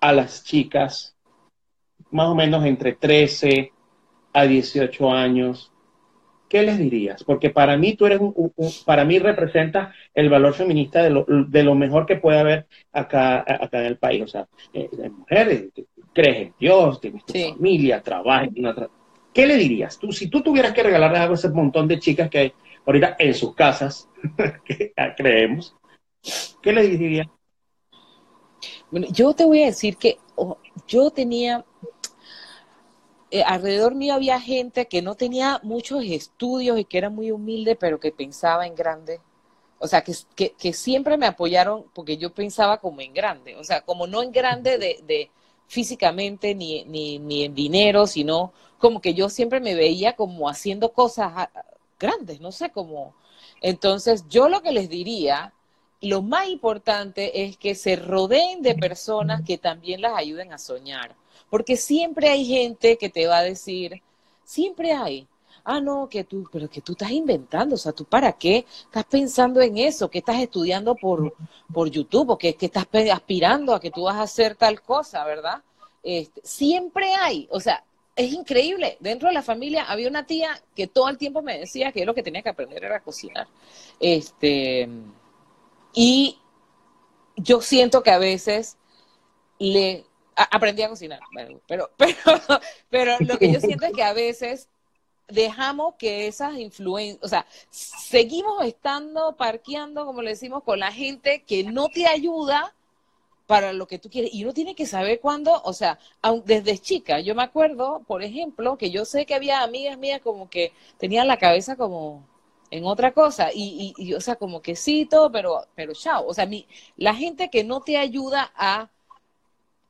a 0.00 0.12
las 0.12 0.44
chicas, 0.44 1.16
más 2.10 2.28
o 2.28 2.34
menos 2.34 2.64
entre 2.64 2.92
13 2.92 3.72
a 4.32 4.44
18 4.44 5.10
años, 5.10 5.71
¿qué 6.52 6.62
les 6.62 6.76
dirías? 6.76 7.24
Porque 7.24 7.48
para 7.48 7.78
mí 7.78 7.94
tú 7.94 8.04
eres 8.04 8.20
un, 8.20 8.52
para 8.84 9.06
mí 9.06 9.18
representa 9.18 9.94
el 10.12 10.28
valor 10.28 10.52
feminista 10.52 11.02
de 11.02 11.08
lo, 11.08 11.24
de 11.26 11.62
lo 11.62 11.74
mejor 11.74 12.04
que 12.04 12.16
puede 12.16 12.40
haber 12.40 12.66
acá, 12.92 13.38
acá 13.38 13.80
en 13.80 13.86
el 13.86 13.96
país. 13.96 14.22
O 14.24 14.26
sea, 14.26 14.46
eh, 14.74 14.90
mujeres, 15.08 15.70
crees 16.12 16.36
en 16.36 16.54
Dios, 16.60 17.00
tienes 17.00 17.24
tu 17.24 17.32
familia, 17.32 18.02
trabajas 18.02 18.48
en 18.48 18.66
una 18.66 18.74
¿Qué 19.32 19.46
le 19.46 19.56
dirías? 19.56 19.98
Tú, 19.98 20.12
si 20.12 20.28
tú 20.28 20.42
tuvieras 20.42 20.74
que 20.74 20.82
regalarle 20.82 21.16
algo 21.16 21.32
a 21.32 21.36
ese 21.36 21.48
montón 21.48 21.88
de 21.88 21.98
chicas 21.98 22.28
que 22.28 22.38
hay 22.38 22.52
ahorita 22.84 23.16
en 23.18 23.32
sus 23.32 23.54
casas, 23.54 24.10
que 24.66 24.92
creemos, 25.16 25.74
¿qué 26.60 26.70
le 26.70 26.86
dirías? 26.86 27.28
Bueno, 28.90 29.06
yo 29.10 29.32
te 29.32 29.46
voy 29.46 29.62
a 29.62 29.66
decir 29.66 29.96
que 29.96 30.18
oh, 30.34 30.58
yo 30.86 31.10
tenía, 31.10 31.64
eh, 33.32 33.42
alrededor 33.44 33.94
mío 33.94 34.12
había 34.12 34.38
gente 34.38 34.86
que 34.88 35.00
no 35.00 35.14
tenía 35.14 35.58
muchos 35.62 36.04
estudios 36.04 36.78
y 36.78 36.84
que 36.84 36.98
era 36.98 37.08
muy 37.08 37.30
humilde, 37.30 37.76
pero 37.76 37.98
que 37.98 38.12
pensaba 38.12 38.66
en 38.66 38.74
grande. 38.74 39.20
O 39.78 39.88
sea, 39.88 40.04
que, 40.04 40.72
siempre 40.74 41.16
me 41.16 41.26
apoyaron 41.26 41.86
porque 41.94 42.18
yo 42.18 42.34
pensaba 42.34 42.78
como 42.78 43.00
en 43.00 43.14
grande. 43.14 43.56
O 43.56 43.64
sea, 43.64 43.80
como 43.80 44.06
no 44.06 44.22
en 44.22 44.32
grande 44.32 44.76
de, 44.76 45.00
de 45.06 45.30
físicamente 45.66 46.54
ni, 46.54 46.84
ni, 46.84 47.18
ni 47.18 47.44
en 47.44 47.54
dinero, 47.54 48.06
sino 48.06 48.52
como 48.78 49.00
que 49.00 49.14
yo 49.14 49.30
siempre 49.30 49.60
me 49.60 49.74
veía 49.74 50.14
como 50.14 50.50
haciendo 50.50 50.92
cosas 50.92 51.32
ah, 51.34 51.50
grandes, 51.98 52.38
no 52.40 52.52
sé 52.52 52.70
cómo. 52.70 53.14
Entonces, 53.62 54.26
yo 54.28 54.50
lo 54.50 54.60
que 54.60 54.72
les 54.72 54.90
diría, 54.90 55.54
lo 56.02 56.20
más 56.20 56.48
importante 56.48 57.44
es 57.44 57.56
que 57.56 57.74
se 57.74 57.96
rodeen 57.96 58.60
de 58.60 58.74
personas 58.74 59.42
que 59.42 59.56
también 59.56 60.02
las 60.02 60.12
ayuden 60.16 60.52
a 60.52 60.58
soñar, 60.58 61.16
porque 61.50 61.76
siempre 61.76 62.28
hay 62.28 62.44
gente 62.44 62.96
que 62.96 63.08
te 63.08 63.26
va 63.26 63.38
a 63.38 63.42
decir, 63.42 64.02
siempre 64.44 64.92
hay, 64.92 65.26
ah, 65.64 65.80
no, 65.80 66.08
que 66.08 66.24
tú, 66.24 66.48
pero 66.52 66.68
que 66.68 66.80
tú 66.80 66.92
estás 66.92 67.10
inventando, 67.10 67.74
o 67.74 67.78
sea, 67.78 67.92
tú 67.92 68.04
para 68.04 68.32
qué 68.32 68.66
estás 68.84 69.04
pensando 69.04 69.60
en 69.60 69.78
eso, 69.78 70.10
que 70.10 70.18
estás 70.18 70.40
estudiando 70.40 70.94
por, 70.94 71.34
por 71.72 71.90
YouTube 71.90 72.30
o 72.30 72.38
que, 72.38 72.54
que 72.54 72.66
estás 72.66 72.86
aspirando 73.12 73.74
a 73.74 73.80
que 73.80 73.90
tú 73.90 74.04
vas 74.04 74.16
a 74.16 74.22
hacer 74.22 74.56
tal 74.56 74.82
cosa, 74.82 75.24
¿verdad? 75.24 75.62
Este, 76.02 76.40
siempre 76.44 77.14
hay, 77.14 77.48
o 77.50 77.60
sea, 77.60 77.84
es 78.16 78.32
increíble. 78.32 78.96
Dentro 79.00 79.28
de 79.28 79.34
la 79.34 79.42
familia 79.42 79.84
había 79.84 80.08
una 80.08 80.26
tía 80.26 80.60
que 80.74 80.86
todo 80.86 81.08
el 81.08 81.18
tiempo 81.18 81.42
me 81.42 81.58
decía 81.58 81.92
que 81.92 82.04
lo 82.04 82.14
que 82.14 82.22
tenía 82.22 82.42
que 82.42 82.50
aprender 82.50 82.84
era 82.84 83.00
cocinar. 83.00 83.46
Este, 84.00 84.88
y 85.94 86.38
yo 87.36 87.60
siento 87.60 88.02
que 88.02 88.10
a 88.10 88.18
veces 88.18 88.76
le 89.58 90.04
aprendí 90.36 90.82
a 90.82 90.88
cocinar, 90.88 91.20
pero, 91.66 91.90
pero, 91.96 92.10
pero 92.90 93.16
lo 93.20 93.38
que 93.38 93.52
yo 93.52 93.60
siento 93.60 93.86
es 93.86 93.92
que 93.92 94.02
a 94.02 94.12
veces 94.12 94.68
dejamos 95.28 95.94
que 95.96 96.26
esas 96.26 96.58
influencias, 96.58 97.22
o 97.22 97.28
sea, 97.28 97.46
seguimos 97.70 98.64
estando 98.64 99.36
parqueando, 99.36 100.04
como 100.04 100.22
le 100.22 100.30
decimos, 100.30 100.62
con 100.62 100.78
la 100.78 100.92
gente 100.92 101.42
que 101.42 101.64
no 101.64 101.88
te 101.88 102.06
ayuda 102.06 102.74
para 103.46 103.72
lo 103.72 103.86
que 103.86 103.98
tú 103.98 104.08
quieres. 104.10 104.32
Y 104.32 104.44
uno 104.44 104.54
tiene 104.54 104.74
que 104.74 104.86
saber 104.86 105.20
cuándo, 105.20 105.60
o 105.64 105.72
sea, 105.72 105.98
desde 106.44 106.78
chica, 106.78 107.20
yo 107.20 107.34
me 107.34 107.42
acuerdo, 107.42 108.02
por 108.06 108.22
ejemplo, 108.22 108.78
que 108.78 108.90
yo 108.90 109.04
sé 109.04 109.26
que 109.26 109.34
había 109.34 109.62
amigas 109.62 109.98
mías 109.98 110.20
como 110.22 110.48
que 110.48 110.72
tenían 110.98 111.28
la 111.28 111.38
cabeza 111.38 111.76
como 111.76 112.26
en 112.70 112.86
otra 112.86 113.12
cosa 113.12 113.50
y, 113.52 113.94
y, 113.98 114.14
o 114.14 114.20
sea, 114.20 114.36
como 114.36 114.62
que 114.62 114.76
sí, 114.76 115.08
pero, 115.32 115.66
pero 115.74 115.92
chao. 115.92 116.26
O 116.26 116.34
sea, 116.34 116.46
mi, 116.46 116.66
la 116.96 117.14
gente 117.14 117.50
que 117.50 117.64
no 117.64 117.82
te 117.82 117.98
ayuda 117.98 118.52
a 118.56 118.88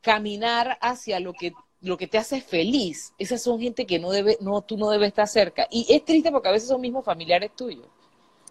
caminar 0.03 0.79
hacia 0.81 1.21
lo 1.21 1.33
que 1.33 1.53
lo 1.81 1.99
que 1.99 2.07
te 2.07 2.17
hace 2.17 2.41
feliz, 2.41 3.13
esas 3.19 3.43
son 3.43 3.59
gente 3.61 3.87
que 3.87 3.99
no 3.99 4.11
debe, 4.11 4.39
no, 4.41 4.63
tú 4.63 4.77
no 4.77 4.89
debes 4.91 5.09
estar 5.09 5.27
cerca. 5.27 5.67
Y 5.69 5.85
es 5.93 6.05
triste 6.05 6.31
porque 6.31 6.49
a 6.49 6.53
veces 6.53 6.69
son 6.69 6.81
mismos 6.81 7.05
familiares 7.05 7.51
tuyos. 7.57 7.87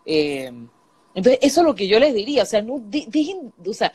Eh, 0.05 0.51
entonces, 1.13 1.39
eso 1.41 1.61
es 1.61 1.67
lo 1.67 1.75
que 1.75 1.87
yo 1.87 1.99
les 1.99 2.13
diría, 2.13 2.43
o 2.43 2.45
sea, 2.45 2.61
no, 2.61 2.75
o 2.75 3.73
sea, 3.73 3.93